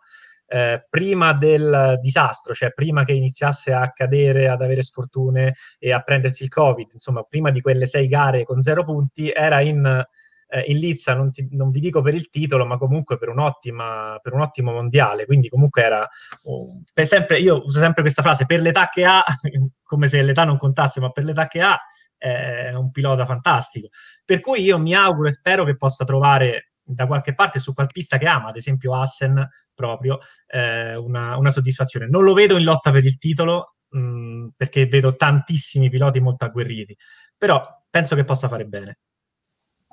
[0.53, 6.03] eh, prima del disastro, cioè prima che iniziasse a cadere, ad avere sfortune e a
[6.03, 10.05] prendersi il Covid, insomma, prima di quelle sei gare con zero punti, era in,
[10.48, 14.32] eh, in Lizza, non, ti, non, vi dico per il titolo, ma comunque per, per
[14.34, 15.24] un ottimo mondiale.
[15.24, 16.07] Quindi comunque era,
[16.42, 19.24] um, per sempre, io uso sempre questa frase, per l'età che ha,
[19.82, 21.80] come se l'età non contasse, ma per l'età che ha,
[22.18, 23.88] è un pilota fantastico.
[24.22, 27.93] Per cui io mi auguro e spero che possa trovare da qualche parte su qualche
[27.95, 32.09] pista che ama, ad esempio Assen proprio, eh, una, una, soddisfazione.
[32.09, 36.45] Non lo vedo in lotta per il titolo mh, mm, perché vedo tantissimi piloti molto
[36.45, 36.97] agguerriti,
[37.37, 38.99] però penso che possa fare bene.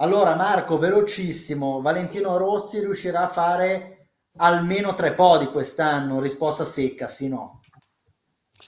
[0.02, 6.22] Allora Marco, velocissimo, Valentino Rossi riuscirà a fare almeno tre podi quest'anno?
[6.22, 7.60] Risposta secca, sì no?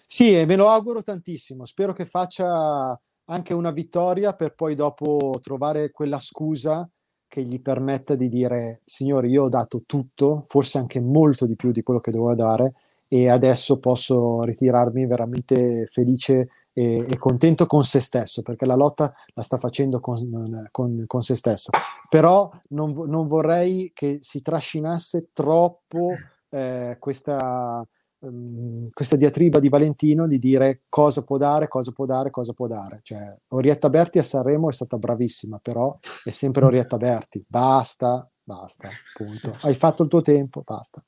[0.05, 1.65] Sì, e me lo auguro tantissimo.
[1.65, 6.87] Spero che faccia anche una vittoria per poi dopo trovare quella scusa
[7.31, 11.71] che gli permetta di dire signori io ho dato tutto, forse anche molto di più
[11.71, 12.73] di quello che dovevo dare
[13.07, 19.13] e adesso posso ritirarmi veramente felice e, e contento con se stesso perché la lotta
[19.33, 21.69] la sta facendo con, con, con se stesso
[22.09, 26.11] però non, non, vorrei che si trascinasse troppo
[26.49, 27.87] eh, questa
[28.21, 32.67] um, questa diatriba di Valentino di dire cosa può dare, cosa può dare, cosa può
[32.67, 32.99] dare.
[33.03, 37.45] Cioè, Orietta Berti a Sanremo è stata bravissima, però è sempre Orietta Berti.
[37.47, 39.55] Basta, basta, punto.
[39.61, 41.03] Hai fatto il tuo tempo, basta.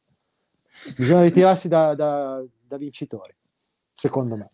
[0.98, 3.34] Bisogna ritirarsi da, da, da vincitori,
[3.88, 4.50] secondo me.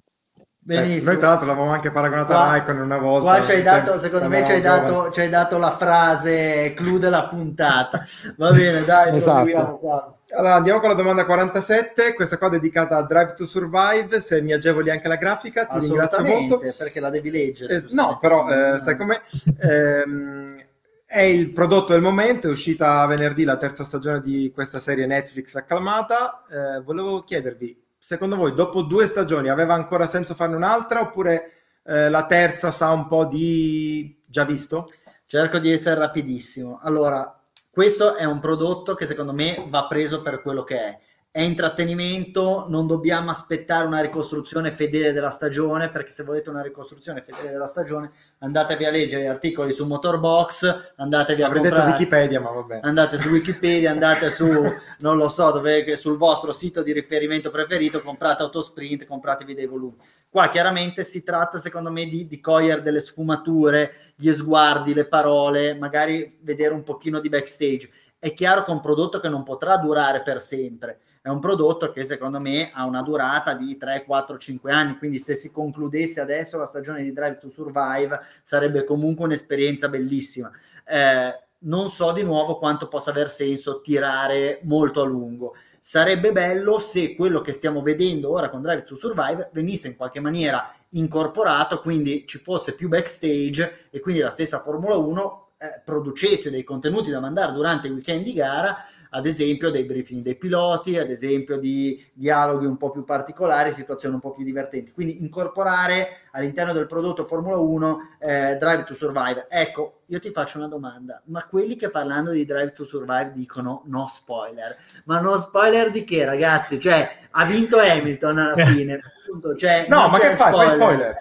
[0.75, 1.11] Benissimo.
[1.11, 3.35] noi tra l'altro l'avevamo anche paragonata qua, a Icon una volta.
[3.35, 6.97] Qua ci hai dato, secondo me ci hai dato, ci hai dato, la frase clou
[6.97, 8.03] della puntata.
[8.37, 10.17] Va bene, dai, esatto.
[10.31, 14.53] Allora andiamo con la domanda 47, questa qua dedicata a Drive to Survive, se mi
[14.53, 16.59] agevoli anche la grafica ti ringrazio molto.
[16.59, 17.75] perché la devi leggere.
[17.77, 19.19] Eh, no, però eh, sai com'è?
[19.61, 20.67] eh,
[21.03, 25.55] è il prodotto del momento, è uscita venerdì la terza stagione di questa serie Netflix
[25.55, 26.43] acclamata.
[26.47, 27.75] Eh, volevo chiedervi,
[28.09, 31.51] secondo voi dopo due stagioni aveva ancora senso farne un'altra oppure
[31.83, 34.91] eh, la terza sa un po' di già visto?
[35.27, 36.79] Cerco di essere rapidissimo.
[36.81, 37.39] Allora,
[37.69, 40.99] questo è un prodotto che secondo me va preso per quello che è
[41.31, 47.21] è intrattenimento, non dobbiamo aspettare una ricostruzione fedele della stagione, perché se volete una ricostruzione
[47.21, 48.09] fedele della stagione
[48.39, 52.79] andatevi a leggere gli articoli su Motorbox, andatevi a Avrei comprare, detto Wikipedia, ma vabbè.
[52.81, 54.47] Andate su Wikipedia, andate su,
[54.99, 59.97] non lo so, dove, sul vostro sito di riferimento preferito, comprate Autosprint, compratevi dei volumi.
[60.27, 65.75] Qua chiaramente si tratta, secondo me, di, di cogliere delle sfumature, gli sguardi, le parole,
[65.75, 67.87] magari vedere un pochino di backstage.
[68.17, 70.99] È chiaro che è un prodotto che non potrà durare per sempre,
[71.29, 75.19] è un prodotto che secondo me ha una durata di 3, 4, 5 anni, quindi
[75.19, 80.51] se si concludesse adesso la stagione di Drive to Survive sarebbe comunque un'esperienza bellissima.
[80.85, 85.55] Eh, non so di nuovo quanto possa aver senso tirare molto a lungo.
[85.77, 90.19] Sarebbe bello se quello che stiamo vedendo ora con Drive to Survive venisse in qualche
[90.19, 96.49] maniera incorporato, quindi ci fosse più backstage e quindi la stessa Formula 1 eh, producesse
[96.49, 98.77] dei contenuti da mandare durante il weekend di gara
[99.09, 104.15] ad esempio dei briefing dei piloti, ad esempio di dialoghi un po' più particolari, situazioni
[104.15, 104.91] un po' più divertenti.
[104.91, 109.47] Quindi incorporare all'interno del prodotto Formula 1 eh, Drive to Survive.
[109.49, 113.83] Ecco, io ti faccio una domanda, ma quelli che parlando di Drive to Survive dicono
[113.85, 116.79] no spoiler, ma no spoiler di che ragazzi?
[116.79, 120.53] Cioè, ha vinto Hamilton alla fine, appunto, cioè, no, ma che fai?
[120.53, 121.17] Fai spoiler?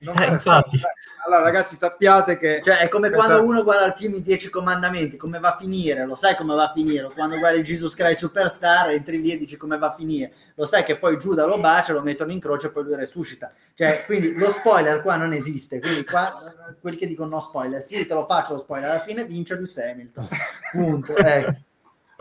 [0.00, 0.80] Eh, infatti.
[1.26, 2.60] Allora, ragazzi, sappiate che.
[2.62, 6.06] Cioè, è come quando uno guarda il film I Dieci Comandamenti, come va a finire?
[6.06, 7.08] Lo sai come va a finire?
[7.12, 10.32] Quando guardi Jesus Christ Superstar, entri lì e dici come va a finire.
[10.54, 13.52] Lo sai che poi Giuda lo bacia, lo mettono in croce e poi lui resuscita.
[13.74, 15.80] Cioè, quindi lo spoiler qua non esiste.
[15.80, 16.32] Quindi, qua
[16.80, 18.90] quelli che dicono no spoiler, sì, te lo faccio lo spoiler.
[18.90, 20.28] Alla fine vince Lewis Hamilton.
[20.70, 21.16] Punto.
[21.16, 21.66] Ecco.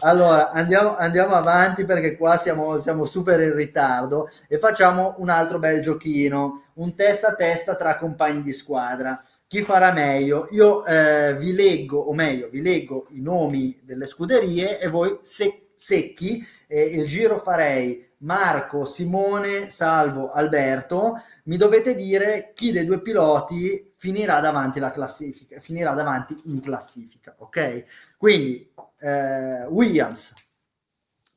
[0.02, 5.58] Allora, andiamo, andiamo, avanti perché qua siamo, siamo, super in ritardo e facciamo un altro
[5.58, 9.20] bel giochino, un testa a testa tra compagni di squadra.
[9.48, 10.50] Chi farà meglio?
[10.52, 15.70] Io eh, vi leggo, o meglio, vi leggo i nomi delle scuderie e voi sec-
[15.74, 21.24] secchi, eh, il giro farei Marco, Simone, Salvo, Alberto.
[21.46, 27.36] Mi dovete dire chi dei due piloti finirà davanti la classifica, finirà davanti in classifica,
[27.40, 27.86] ok?
[28.18, 30.34] Quindi eh, Williams.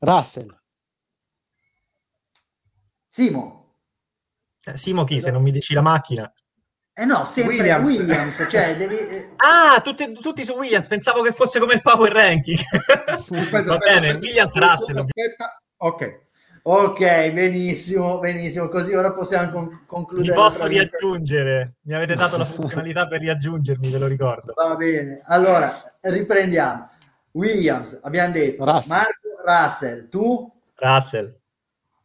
[0.01, 0.59] Russell.
[3.09, 3.75] Simo.
[4.65, 5.21] Eh, Simo chi?
[5.21, 6.33] Se non mi dici la macchina.
[6.93, 7.89] Eh no, sempre Williams.
[7.97, 8.97] Williams cioè devi...
[8.97, 12.59] Eh, ah, tutti, tutti, su Williams, pensavo che fosse come il power ranking.
[13.07, 14.97] aspetta, Va bene, aspetta, Williams, Russell.
[14.99, 15.63] Aspetta.
[15.79, 16.29] Ok.
[16.63, 16.99] Ok,
[17.33, 18.69] benissimo, benissimo.
[18.69, 20.29] Così ora possiamo con- concludere.
[20.29, 21.77] Mi posso riaggiungere.
[21.85, 24.53] Mi avete dato la funzionalità per riaggiungermi, ve lo ricordo.
[24.55, 25.23] Va bene.
[25.25, 26.91] Allora, riprendiamo.
[27.33, 28.65] Williams, abbiamo detto.
[28.65, 28.97] Russell.
[28.97, 30.63] Marco Russell, tu?
[30.75, 31.41] Russell.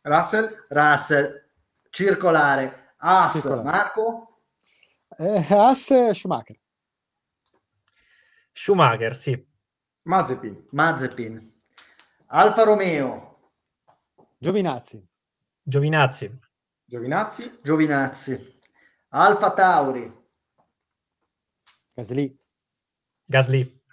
[0.01, 0.65] Russell?
[0.69, 1.49] Russell.
[1.89, 2.93] Circolare.
[2.97, 3.63] Ass, Circolare.
[3.63, 4.41] Marco?
[5.17, 6.57] Eh, Ass Schumacher.
[8.51, 9.47] Schumacher, sì.
[10.03, 10.67] Mazepin.
[10.71, 11.53] Mazepin.
[12.27, 13.51] Alfa Romeo.
[14.37, 15.03] Giovinazzi.
[15.63, 16.39] Giovinazzi.
[16.85, 17.59] Giovinazzi.
[17.63, 18.59] Giovinazzi.
[19.09, 20.23] Alfa Tauri.
[21.95, 22.37] Gasly.
[23.25, 23.83] Gasly.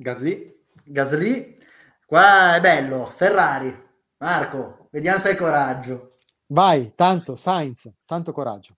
[0.00, 0.54] Gasly.
[0.84, 1.58] Gasly.
[2.06, 3.06] Qua è bello.
[3.06, 3.86] Ferrari.
[4.18, 6.14] Marco, vediamo se hai coraggio.
[6.46, 8.76] Vai, tanto, Sainz, tanto coraggio.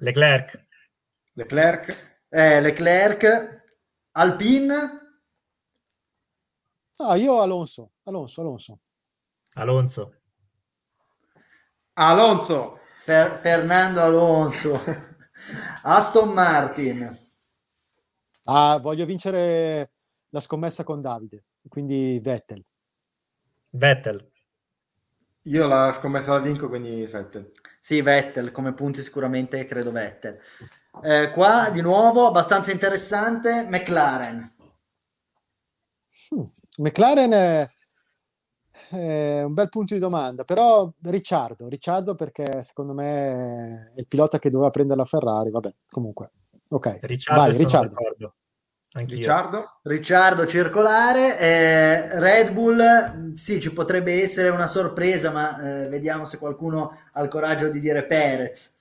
[0.00, 0.66] Leclerc.
[1.32, 2.22] Leclerc.
[2.28, 3.62] Eh, Leclerc.
[4.12, 4.76] Alpine.
[6.98, 8.80] Ah, io Alonso, Alonso, Alonso.
[9.54, 10.20] Alonso.
[11.94, 12.80] Alonso.
[13.04, 14.80] Fer- Fernando Alonso.
[15.82, 17.26] Aston Martin.
[18.44, 19.88] Ah, voglio vincere
[20.30, 22.64] la scommessa con Davide, quindi Vettel.
[23.70, 24.30] Vettel.
[25.42, 27.52] Io la scommessa la vinco, quindi Vettel.
[27.80, 30.38] Sì, Vettel, come punti sicuramente credo Vettel.
[31.02, 34.54] Eh, qua di nuovo abbastanza interessante, McLaren.
[36.30, 36.44] Hmm.
[36.78, 37.68] McLaren è...
[38.90, 44.38] è un bel punto di domanda, però Ricciardo, Ricciardo perché secondo me è il pilota
[44.38, 46.32] che doveva prendere la Ferrari, vabbè, comunque.
[46.68, 48.34] Ok, Ricciardo vai Ricciardo.
[48.90, 49.80] Ricciardo?
[49.82, 56.38] Ricciardo circolare, eh, Red Bull, sì, ci potrebbe essere una sorpresa, ma eh, vediamo se
[56.38, 58.76] qualcuno ha il coraggio di dire Perez.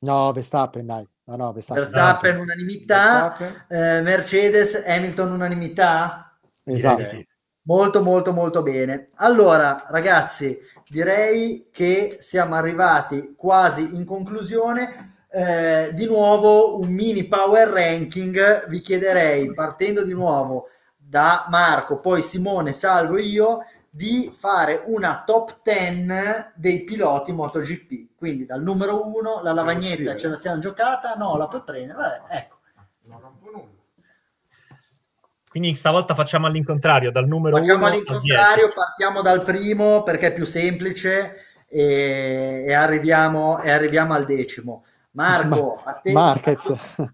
[0.00, 1.08] No, Verstappen, dai.
[1.24, 3.64] No, no, Verstappen, Verstappen unanimità, Verstappen.
[3.68, 6.36] Eh, Mercedes, Hamilton unanimità.
[6.62, 7.04] Esatto.
[7.04, 7.26] Sì.
[7.62, 9.08] Molto, molto, molto bene.
[9.14, 15.13] Allora, ragazzi, direi che siamo arrivati quasi in conclusione.
[15.36, 18.68] Eh, di nuovo un mini power ranking.
[18.68, 25.58] Vi chiederei, partendo di nuovo da Marco, poi Simone, salvo io, di fare una top
[25.64, 28.16] 10 dei piloti MotoGP.
[28.16, 32.36] Quindi dal numero 1 la lavagnetta ce la siamo giocata, no, la puoi prendere, Vabbè,
[32.36, 32.58] ecco.
[33.06, 33.68] Non rompo nulla.
[35.48, 40.44] Quindi stavolta facciamo all'incontrario, dal numero 1 Facciamo all'incontrario, partiamo dal primo perché è più
[40.44, 41.34] semplice
[41.68, 44.84] e, e, arriviamo, e arriviamo, al decimo.
[45.14, 46.12] Marco, Ma- a te.
[46.12, 47.04] Marquez.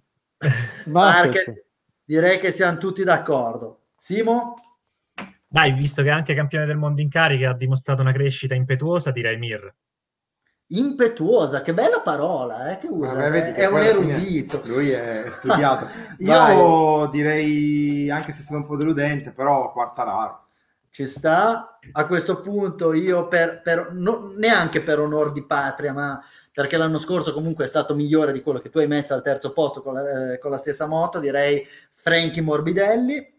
[0.86, 1.62] Marquez.
[2.04, 3.86] Direi che siamo tutti d'accordo.
[3.96, 4.54] Simo?
[5.46, 9.10] Dai, visto che è anche campione del mondo in carica, ha dimostrato una crescita impetuosa,
[9.10, 9.74] direi Mir.
[10.68, 14.62] Impetuosa, che bella parola eh, che usa, eh, è, è un erudito.
[14.64, 15.88] Lui è studiato.
[16.18, 20.46] Io direi, anche se sono un po' deludente, però Quartararo.
[20.90, 21.78] Ci sta.
[21.92, 26.20] A questo punto io, per, per no, neanche per onor di patria, ma
[26.52, 29.52] perché l'anno scorso comunque è stato migliore di quello che tu hai messo al terzo
[29.52, 33.38] posto con la, eh, con la stessa moto, direi Frankie Morbidelli.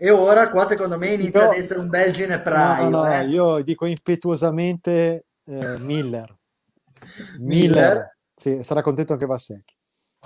[0.00, 2.88] E ora qua secondo me inizia io, ad essere un bel ginepraio.
[2.88, 3.26] No, no, no, eh.
[3.26, 6.36] io dico impetuosamente eh, Miller.
[7.38, 8.16] Miller.
[8.32, 9.74] Sì, sarà contento anche Vassecchi.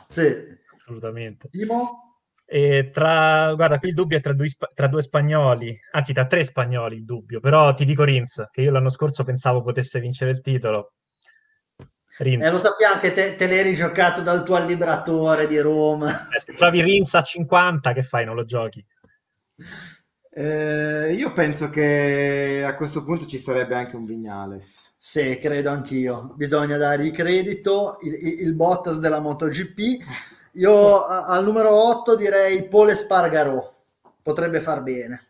[0.09, 0.61] Sì.
[0.75, 1.49] Assolutamente.
[1.49, 2.13] Timo?
[2.45, 6.45] E tra, guarda, qui il dubbio è tra due, tra due, spagnoli, anzi tra tre
[6.45, 10.43] spagnoli il dubbio, però ti dico Rins, che io l'anno scorso pensavo potesse vincere il
[10.43, 10.93] titolo.
[12.19, 12.45] Rins.
[12.45, 16.11] Eh, lo sappiamo che te, te l'eri giocato dal tuo libratore di Roma.
[16.11, 18.25] Eh, se trovi Rins a 50, che fai?
[18.25, 18.85] Non lo giochi?
[20.35, 24.95] Eh, io penso che a questo punto ci sarebbe anche un Vignales.
[24.97, 26.33] Sì, credo anch'io.
[26.37, 30.05] Bisogna dare credito, il, il Bottas della MotoGP.
[30.53, 33.71] Io a, al numero 8 direi Paul Spargarò.
[34.23, 35.27] Potrebbe far bene.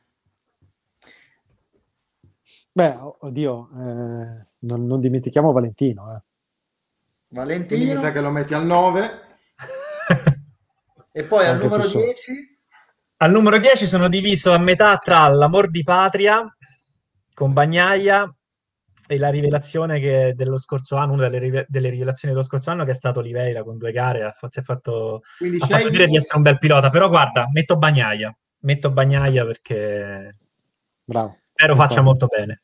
[2.74, 6.14] Beh, oddio, eh, non, non, dimentichiamo Valentino.
[6.14, 6.22] Eh.
[7.32, 7.80] Valentino.
[7.80, 9.20] Quindi mi sa che lo metti al 9.
[11.12, 12.60] e poi al numero 10?
[13.16, 16.44] Al numero 10 sono diviso a metà tra l'amor di patria
[17.32, 18.30] con Bagnaia
[19.06, 22.90] e la rivelazione che dello scorso anno, una delle, delle, rivelazioni dello scorso anno che
[22.90, 25.22] è stato Oliveira con due gare, ha, si è fatto,
[25.58, 30.30] ha fatto dire di essere un bel pilota, però guarda, metto Bagnaia, metto Bagnaia perché
[31.04, 31.38] Bravo.
[31.42, 32.60] spero faccia molto bene.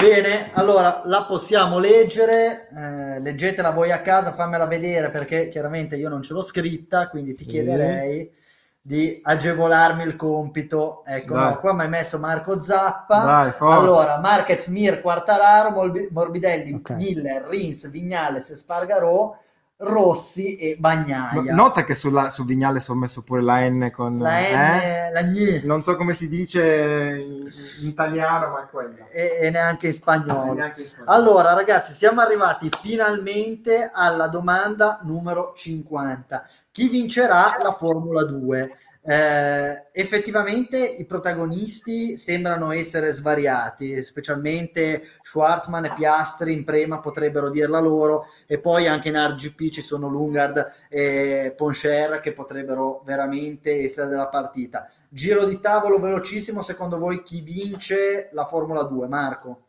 [0.00, 6.10] Bene, allora la possiamo leggere, eh, leggetela voi a casa, fammela vedere perché chiaramente io
[6.10, 8.30] non ce l'ho scritta, quindi ti chiederei...
[8.32, 8.44] Mm
[8.86, 11.02] di agevolarmi il compito.
[11.04, 13.24] Ecco, no, qua mi hai messo Marco Zappa.
[13.24, 15.70] Dai, allora, Marquez, Mir, Quartararo,
[16.10, 16.96] Morbidelli, okay.
[16.96, 19.36] Miller, Rins, Vignales, Spargarò,
[19.78, 21.54] Rossi e Bagnaia.
[21.54, 24.16] Nota che sulla, su Vignale sono messo pure la N con...
[24.16, 25.10] La N, eh?
[25.12, 25.60] la N.
[25.64, 27.50] Non so come si dice in,
[27.82, 29.06] in italiano, ma è quella.
[29.08, 30.54] E, e, neanche in spagnolo.
[30.54, 31.10] neanche in spagnolo.
[31.10, 36.46] Allora, ragazzi, siamo arrivati finalmente alla domanda numero 50.
[36.70, 38.78] Chi vincerà la Formula 2?
[39.08, 47.78] Eh, effettivamente i protagonisti sembrano essere svariati, specialmente Schwarzman e Piastri in prema potrebbero dirla
[47.78, 54.08] loro, e poi anche in RGP ci sono Lungard e Poncher che potrebbero veramente essere
[54.08, 54.90] della partita.
[55.08, 59.06] Giro di tavolo velocissimo, secondo voi chi vince la Formula 2?
[59.06, 59.66] Marco?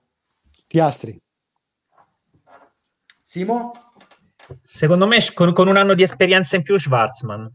[0.65, 1.21] Piastri.
[3.21, 3.71] Simo?
[4.63, 7.53] Secondo me con, con un anno di esperienza in più Schwarzman.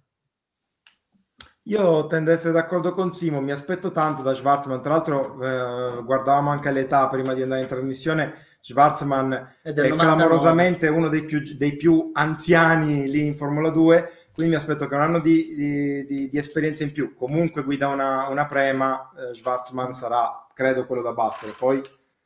[1.66, 6.02] Io tendo ad essere d'accordo con Simo, mi aspetto tanto da Schwarzman, tra l'altro eh,
[6.02, 11.40] guardavamo anche l'età prima di andare in trasmissione, Schwarzman è, è clamorosamente uno dei più,
[11.56, 16.04] dei più, anziani lì in Formula 2, quindi mi aspetto che un anno di, di,
[16.04, 21.02] di, di esperienza in più, comunque guida una, una prema, eh, Schwarzman sarà credo quello
[21.02, 21.80] da battere, poi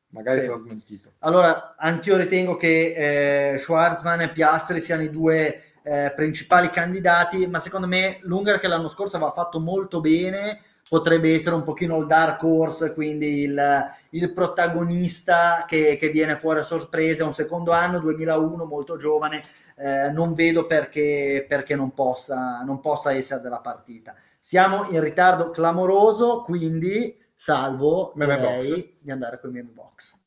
[0.08, 0.46] magari sì.
[0.46, 1.12] sarà smentito.
[1.18, 7.60] Allora, anch'io ritengo che eh, Schwarzman e Piastri siano i due eh, principali candidati, ma
[7.60, 12.06] secondo me l'Ungher che l'anno scorso aveva fatto molto bene potrebbe essere un pochino il
[12.06, 17.98] dark horse, quindi il, il protagonista che, che, viene fuori a sorpresa, un secondo anno,
[17.98, 19.42] 2001, molto giovane,
[19.76, 24.14] eh, non vedo perché, perché non, possa, non possa essere della partita.
[24.38, 28.88] Siamo in ritardo clamoroso, quindi salvo meme box.
[29.00, 30.20] di andare con i meme box.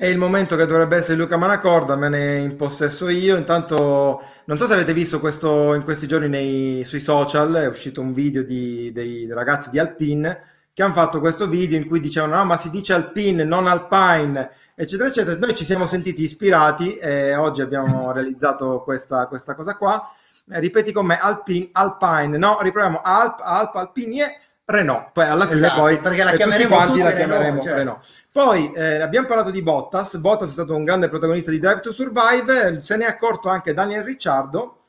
[0.00, 3.36] È il momento che dovrebbe essere Luca Manacorda, me ne in possesso io.
[3.36, 8.00] Intanto, non so se avete visto questo in questi giorni nei, sui social, è uscito
[8.00, 10.42] un video di, dei ragazzi di Alpine
[10.72, 14.50] che hanno fatto questo video in cui dicevano no, ma si dice Alpine, non Alpine,
[14.74, 15.38] eccetera, eccetera.
[15.38, 20.10] Noi ci siamo sentiti ispirati e oggi abbiamo realizzato questa, questa cosa qua.
[20.46, 24.40] Ripeti con me, Alpine, Alpine, no, riproviamo Alp, Alp, Alpine
[24.70, 27.64] Renault, poi alla fine Esatto, poi perché la eh, tutti chiameremo quanti la chiameremo Renault,
[27.64, 27.74] cioè.
[27.74, 28.06] Renault.
[28.32, 31.92] Poi eh, abbiamo parlato di Bottas, Bottas è stato un grande protagonista di Drive to
[31.92, 34.79] Survive, se ne è accorto anche Daniel Ricciardo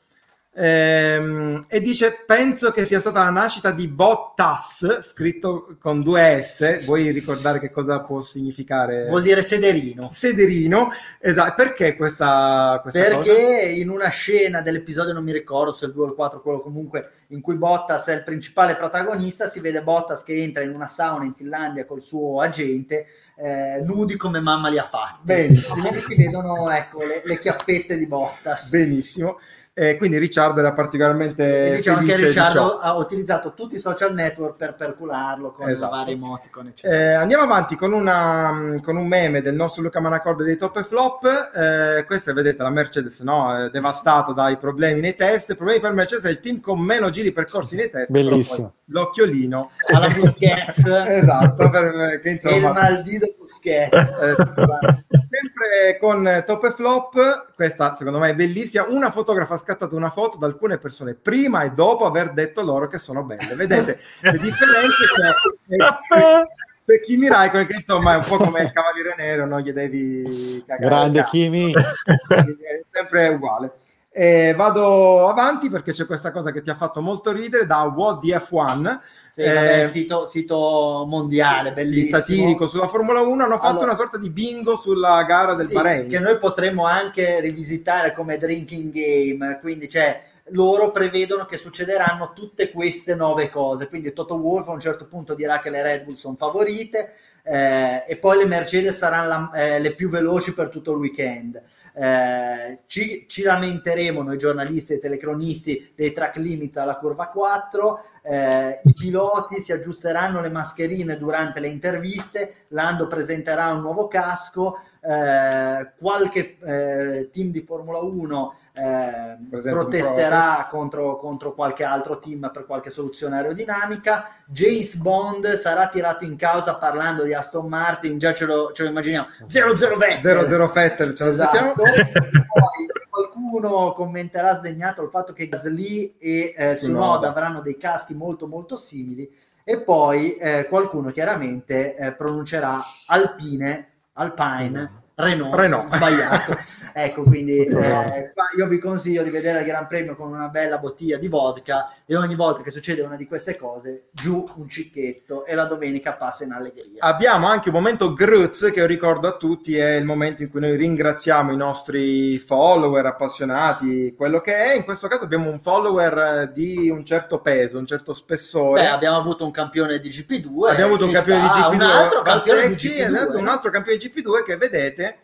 [0.54, 6.84] ehm, e dice penso che sia stata la nascita di Bottas, scritto con due S,
[6.84, 9.06] vuoi ricordare che cosa può significare?
[9.08, 10.10] Vuol dire sederino.
[10.12, 13.80] Sederino, esatto, perché questa, questa Perché cosa?
[13.80, 17.10] in una scena dell'episodio, non mi ricordo se il 2 o il 4, quello comunque
[17.28, 21.24] in cui Bottas è il principale protagonista, si vede Bottas che entra in una sauna
[21.24, 25.20] in Finlandia col suo agente, eh, nudi come mamma li ha fatti.
[25.22, 25.92] Benissimo.
[25.92, 28.68] Si vedono ecco, le, le chiappette di Bottas.
[28.68, 29.38] Benissimo.
[29.74, 32.78] Eh, quindi Ricciardo era particolarmente E diciamo che Ricciardo ciò.
[32.78, 35.96] ha utilizzato tutti i social network per percularlo con Esatto.
[35.96, 36.94] vari emoticon, eccetera.
[36.94, 40.84] Eh, andiamo avanti con, una, con un meme del nostro Luca Manacorda dei top e
[40.84, 41.24] flop.
[41.54, 43.64] Eh, questa è, vedete, la Mercedes no?
[43.64, 45.54] È devastata dai problemi nei test.
[45.54, 48.10] Problemi per Mercedes è il team con meno giri percorsi nei test.
[48.10, 48.74] Bellissimo.
[48.76, 49.70] poi L'occhiolino.
[49.94, 52.72] Alla Busquets esatto, per, che e il insomma...
[52.74, 53.96] maldito Busquets.
[53.96, 58.84] Eh, sempre con top e flop, questa secondo me è bellissima.
[58.86, 62.98] Una fotografa scattato una foto da alcune persone prima e dopo aver detto loro che
[62.98, 63.54] sono belle.
[63.54, 65.04] Vedete le differenze?
[65.14, 66.46] Cioè,
[66.84, 70.64] per Kimi Raikkonen, che insomma è un po' come il Cavaliere Nero, non gli devi
[70.66, 70.88] cagare.
[70.88, 71.24] Grande.
[71.24, 71.72] Kimi.
[71.72, 73.72] È sempre uguale.
[74.10, 78.20] E vado avanti perché c'è questa cosa che ti ha fatto molto ridere da What
[78.20, 79.00] the F1
[79.34, 82.18] Sì, vabbè, Eh, sito, sito mondiale, sì, bellissimo.
[82.18, 82.66] satirico.
[82.66, 86.06] Sulla Formula 1 hanno fatto Allora- una sorta di bingo sulla gara del Sì, Bahrain.
[86.06, 90.20] che noi potremmo anche rivisitare come drinking game, quindi cioè
[90.50, 95.32] loro prevedono che succederanno tutte queste nove cose, quindi Toto Wolff a un certo punto
[95.34, 97.12] dirà che le Red Bull sono favorite
[97.42, 101.60] eh, e poi le Mercedes saranno la- eh, le più veloci per tutto il weekend.
[101.94, 108.80] Eh, ci, ci lamenteremo noi giornalisti e telecronisti dei track limits alla curva 4, eh,
[108.84, 115.92] i piloti si aggiusteranno le mascherine durante le interviste, Lando presenterà un nuovo casco, eh,
[115.98, 122.90] qualche eh, team di Formula 1 eh, protesterà contro, contro qualche altro team per qualche
[122.90, 124.28] soluzione aerodinamica.
[124.46, 128.90] James Bond sarà tirato in causa parlando di Aston Martin, già ce lo, ce lo
[128.90, 129.26] immaginiamo.
[129.44, 130.36] 00 Vettel.
[130.46, 131.82] 0-0 Fettel ce l'aspettiamo Esatto.
[131.82, 136.74] Poi qualcuno commenterà sdegnato il fatto che Gasly e eh.
[136.74, 139.28] Tsunoda avranno dei caschi molto molto simili
[139.64, 145.86] e poi eh, qualcuno chiaramente eh, pronuncerà Alpine, Alpine, Renault, Renault.
[145.86, 146.58] sbagliato.
[146.92, 151.18] ecco, quindi eh, io vi consiglio di vedere il Gran Premio con una bella bottiglia
[151.18, 155.54] di vodka e ogni volta che succede una di queste cose giù un cicchetto e
[155.54, 157.04] la domenica passa in allegria.
[157.04, 160.76] abbiamo anche un momento Gruz che ricordo a tutti è il momento in cui noi
[160.76, 166.52] ringraziamo i nostri follower appassionati quello che è in questo caso abbiamo un follower eh,
[166.52, 170.70] di un certo peso un certo spessore Beh, abbiamo avuto un campione di GP2.
[170.70, 173.32] abbiamo avuto un campione sta, di GP2 un altro campione di Valsecchi, GP2.
[173.32, 175.16] e un altro campione di GP2 che vedete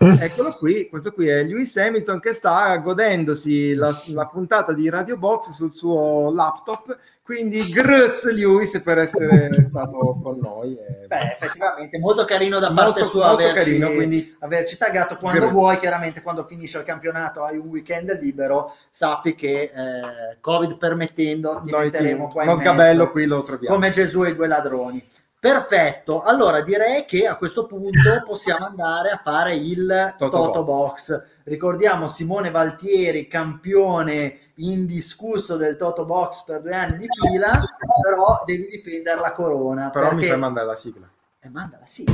[0.00, 5.16] eccolo qui questo qui è Lewis Hamilton che sta godendosi la, la puntata di Radio
[5.18, 6.96] Box sul suo laptop.
[7.22, 12.92] Quindi grazie Lewis per essere stato con noi e- Beh, effettivamente molto carino da Molto-
[12.92, 15.54] parte sua molto averci, carino, quindi- averci taggato quando Grazie.
[15.54, 21.60] vuoi, chiaramente quando finisce il campionato hai un weekend libero, sappi che eh, Covid permettendo
[21.64, 23.74] ti noi metteremo ti- qua in mezzo, sgabello qui lo troviamo.
[23.76, 25.08] come Gesù e i due ladroni.
[25.40, 31.10] Perfetto, allora direi che a questo punto possiamo andare a fare il Toto Toto, Box.
[31.16, 31.22] Box.
[31.44, 37.58] Ricordiamo Simone Valtieri, campione indiscusso del Toto Box per due anni di fila,
[38.02, 39.88] però devi difendere la corona.
[39.88, 40.28] però mi perché...
[40.28, 41.08] fai mandare la sigla
[41.40, 42.04] Eh, mandala, sì.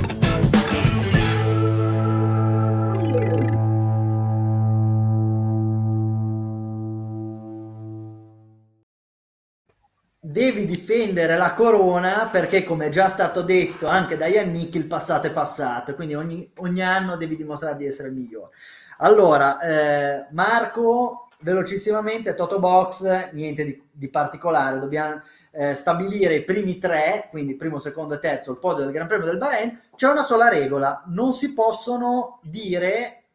[10.36, 15.28] Devi difendere la corona perché, come è già stato detto anche da Yannick, il passato
[15.28, 18.50] è passato, quindi ogni, ogni anno devi dimostrare di essere il migliore.
[18.98, 25.22] Allora, eh, Marco velocissimamente, Toto Box, niente di, di particolare, dobbiamo
[25.52, 29.24] eh, stabilire i primi tre, quindi primo, secondo e terzo, il podio del Gran Premio
[29.24, 33.25] del Bahrain, c'è una sola regola, non si possono dire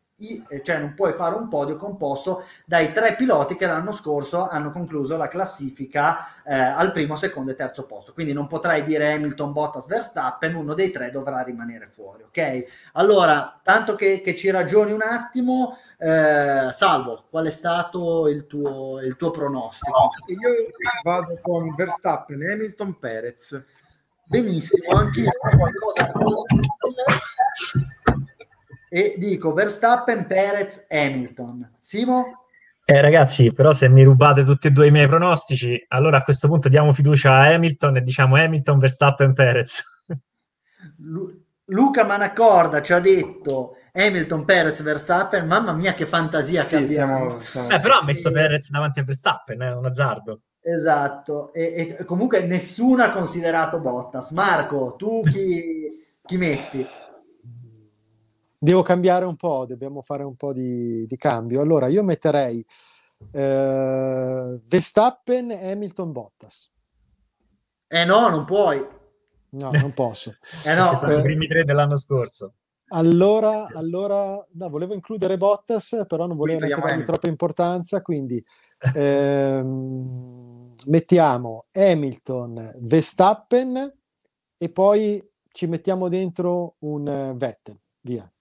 [0.63, 5.17] cioè non puoi fare un podio composto dai tre piloti che l'anno scorso hanno concluso
[5.17, 8.13] la classifica eh, al primo, secondo e terzo posto.
[8.13, 12.23] Quindi non potrai dire Hamilton, Bottas, Verstappen, uno dei tre dovrà rimanere fuori.
[12.23, 12.65] Ok?
[12.93, 18.99] Allora, tanto che, che ci ragioni un attimo, eh, Salvo, qual è stato il tuo,
[18.99, 20.09] il tuo pronostico?
[20.27, 20.69] Io
[21.03, 23.63] vado con Verstappen, Hamilton, Perez.
[24.23, 26.11] Benissimo, anch'io qualcosa
[28.93, 31.75] e dico Verstappen, Perez, Hamilton.
[31.79, 32.47] Simo?
[32.83, 36.49] Eh, ragazzi, però se mi rubate tutti e due i miei pronostici, allora a questo
[36.49, 39.81] punto diamo fiducia a Hamilton e diciamo Hamilton, Verstappen, Perez.
[40.97, 45.47] Lu- Luca Manacorda ci ha detto Hamilton, Perez, Verstappen.
[45.47, 47.39] Mamma mia, che fantasia sì, che abbiamo.
[47.39, 47.69] Siamo, siamo...
[47.69, 50.41] Eh, però ha messo Perez davanti a Verstappen, è eh, un azzardo.
[50.59, 54.31] Esatto, e, e, comunque nessuno ha considerato Bottas.
[54.31, 55.91] Marco, tu chi,
[56.25, 56.85] chi metti?
[58.63, 61.61] Devo cambiare un po', dobbiamo fare un po' di, di cambio.
[61.61, 62.63] Allora, io metterei
[63.31, 66.71] eh, Verstappen, Hamilton, Bottas.
[67.87, 68.85] Eh no, non puoi.
[69.49, 70.35] No, non posso.
[70.67, 72.53] eh no, sono eh, i primi tre dell'anno scorso.
[72.89, 78.45] Allora, allora no, volevo includere Bottas, però non volevo neanche dargli troppa importanza, quindi
[78.93, 83.91] ehm, mettiamo Hamilton, Verstappen
[84.55, 88.31] e poi ci mettiamo dentro un uh, Vettel, via.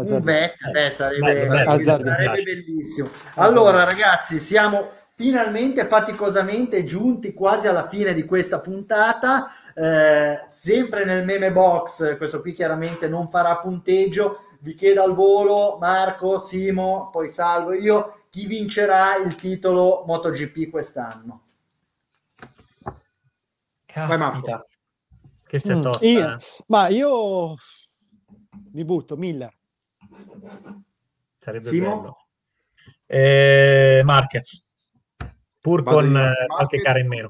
[0.00, 3.08] Un Vettel, eh, sarebbe, beh, sarebbe bellissimo.
[3.36, 4.90] Allora ragazzi, siamo
[5.20, 12.40] finalmente faticosamente giunti quasi alla fine di questa puntata, eh, sempre nel meme box, questo
[12.40, 18.46] qui chiaramente non farà punteggio, vi chiedo al volo Marco, Simo, poi salvo io, chi
[18.46, 21.42] vincerà il titolo MotoGP quest'anno?
[23.84, 24.64] Caspita,
[25.46, 26.06] che sei mm, tosta.
[26.06, 26.36] Io, eh.
[26.68, 27.54] Ma io
[28.72, 29.52] mi butto, Miller.
[31.38, 32.00] Sarebbe Simo?
[32.00, 32.16] bello.
[33.06, 34.68] Eh, Marquez,
[35.60, 37.28] pur Vado con eh, qualche cara in meno.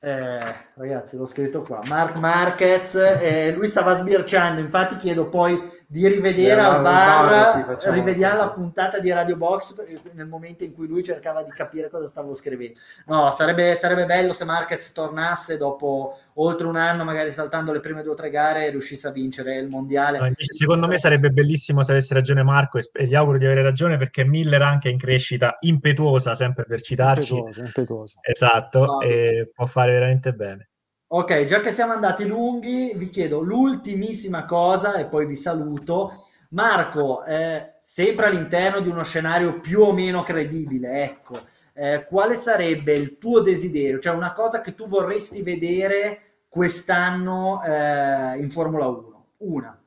[0.00, 1.80] Eh, ragazzi, l'ho scritto qua.
[1.86, 8.38] Mark Marquez, eh, lui stava sbirciando, infatti chiedo poi di rivedere al bar, sì, rivediamo
[8.38, 9.74] la puntata di Radio Box
[10.14, 12.78] nel momento in cui lui cercava di capire cosa stavo scrivendo.
[13.08, 18.02] No, sarebbe, sarebbe bello se Marquez tornasse dopo oltre un anno, magari saltando le prime
[18.02, 20.16] due o tre gare, e riuscisse a vincere il mondiale.
[20.16, 23.44] No, invece, secondo me sarebbe bellissimo se avesse ragione Marco e, e, gli auguro di
[23.44, 27.34] avere ragione perché Miller anche in crescita impetuosa, sempre per citarci.
[27.34, 28.20] Impetuosa, impetuosa.
[28.22, 29.00] Esatto, no.
[29.02, 30.71] e può fare veramente bene.
[31.14, 36.24] Ok, già che siamo andati lunghi, vi chiedo l'ultimissima cosa e poi vi saluto.
[36.52, 41.38] Marco, eh, sempre all'interno di uno scenario più o meno credibile, ecco,
[41.74, 43.98] eh, quale sarebbe il tuo desiderio?
[43.98, 49.26] Cioè una cosa che tu vorresti vedere quest'anno eh, in Formula 1?
[49.36, 49.82] Una.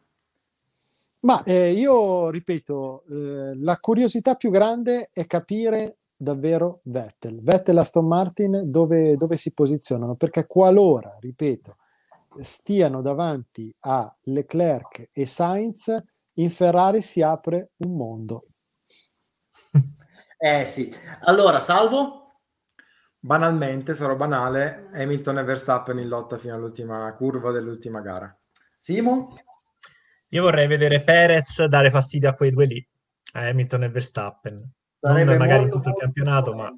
[1.21, 7.41] Ma eh, io ripeto, eh, la curiosità più grande è capire davvero Vettel.
[7.41, 10.15] Vettel e Aston Martin dove, dove si posizionano?
[10.15, 11.77] Perché qualora, ripeto,
[12.37, 16.03] stiano davanti a Leclerc e Sainz,
[16.37, 18.45] in Ferrari si apre un mondo.
[20.37, 20.93] Eh sì.
[21.21, 22.41] Allora, salvo?
[23.17, 28.37] Banalmente, sarò banale, Hamilton e Verstappen in lotta fino all'ultima curva dell'ultima gara.
[28.77, 29.33] Simo?
[30.27, 32.87] Io vorrei vedere Perez dare fastidio a quei due lì,
[33.33, 34.71] a Hamilton e Verstappen.
[35.05, 36.75] Sarebbe non magari molto, tutto il campionato, ma...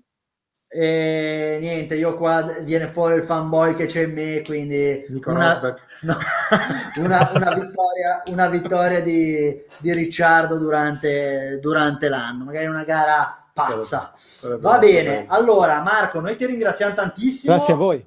[0.69, 6.17] E niente, io qua viene fuori il fanboy che c'è in me, quindi una, no,
[6.99, 14.13] una, una, vittoria, una vittoria di, di Ricciardo durante, durante, l'anno, magari una gara pazza.
[14.59, 17.53] Va bene, allora Marco, noi ti ringraziamo tantissimo.
[17.53, 18.05] Grazie a voi.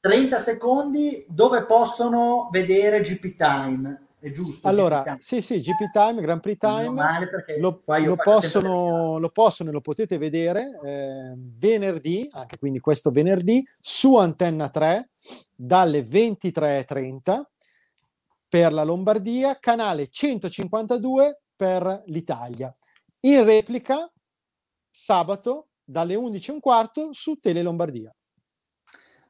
[0.00, 4.66] 30 secondi dove possono vedere GP Time è giusto.
[4.66, 7.28] Allora, sì, sì, GP Time, Grand Prix Time,
[7.58, 13.64] lo, lo, possono, lo, possono, e lo potete vedere eh, venerdì, anche quindi questo venerdì,
[13.80, 15.10] su Antenna 3,
[15.54, 17.42] dalle 23.30
[18.48, 22.74] per la Lombardia, canale 152 per l'Italia.
[23.20, 24.10] In replica,
[24.90, 28.14] sabato, dalle 11.15 su Tele Lombardia.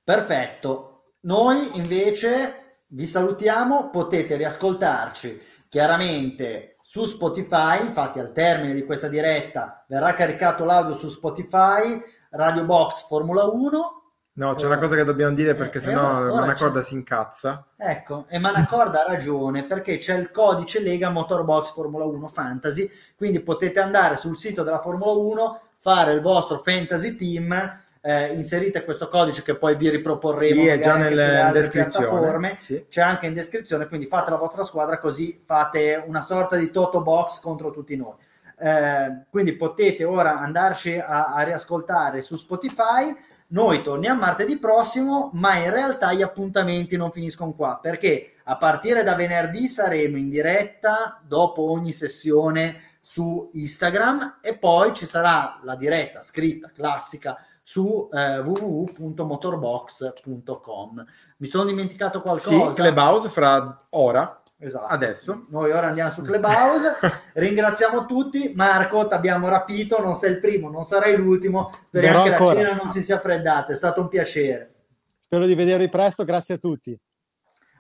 [0.02, 1.12] Perfetto.
[1.20, 9.85] Noi invece vi salutiamo, potete riascoltarci chiaramente su Spotify, infatti al termine di questa diretta
[9.89, 14.02] verrà caricato l'audio su Spotify, Radio Box Formula 1.
[14.39, 17.66] No, c'è una cosa che dobbiamo dire perché eh, sennò Manacorda si incazza.
[17.77, 23.40] Ecco, e Manacorda ha ragione perché c'è il codice Lega Motorbox Formula 1 Fantasy, quindi
[23.40, 29.06] potete andare sul sito della Formula 1, fare il vostro fantasy team eh, inserite questo
[29.09, 32.56] codice che poi vi riproporremo sì, è già nelle descrizione.
[32.59, 32.86] sì.
[32.89, 37.02] c'è anche in descrizione quindi fate la vostra squadra così fate una sorta di toto
[37.02, 38.14] box contro tutti noi.
[38.60, 43.14] Eh, quindi potete ora andarci a, a riascoltare su Spotify.
[43.48, 49.02] Noi torniamo martedì prossimo, ma in realtà gli appuntamenti non finiscono qua perché a partire
[49.02, 55.76] da venerdì saremo in diretta dopo ogni sessione su Instagram e poi ci sarà la
[55.76, 61.04] diretta scritta classica su eh, www.motorbox.com.
[61.36, 62.70] Mi sono dimenticato qualcosa?
[62.70, 64.40] Sì, Clubhouse fra ora.
[64.56, 64.86] Esatto.
[64.86, 65.44] Adesso.
[65.50, 66.96] Noi ora andiamo su Clubhouse.
[67.36, 68.54] Ringraziamo tutti.
[68.56, 70.00] Marco, ti abbiamo rapito.
[70.00, 71.68] Non sei il primo, non sarai l'ultimo.
[71.88, 72.54] Speriamo che ancora.
[72.54, 73.74] la cena non si sia freddata.
[73.74, 74.72] È stato un piacere.
[75.18, 76.24] Spero di vedervi presto.
[76.24, 76.98] Grazie a tutti.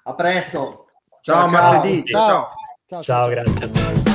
[0.02, 0.88] A presto.
[1.22, 2.04] Ciao, ciao martedì.
[2.04, 2.48] Ciao, ciao,
[2.86, 4.07] ciao, ciao grazie a tutti.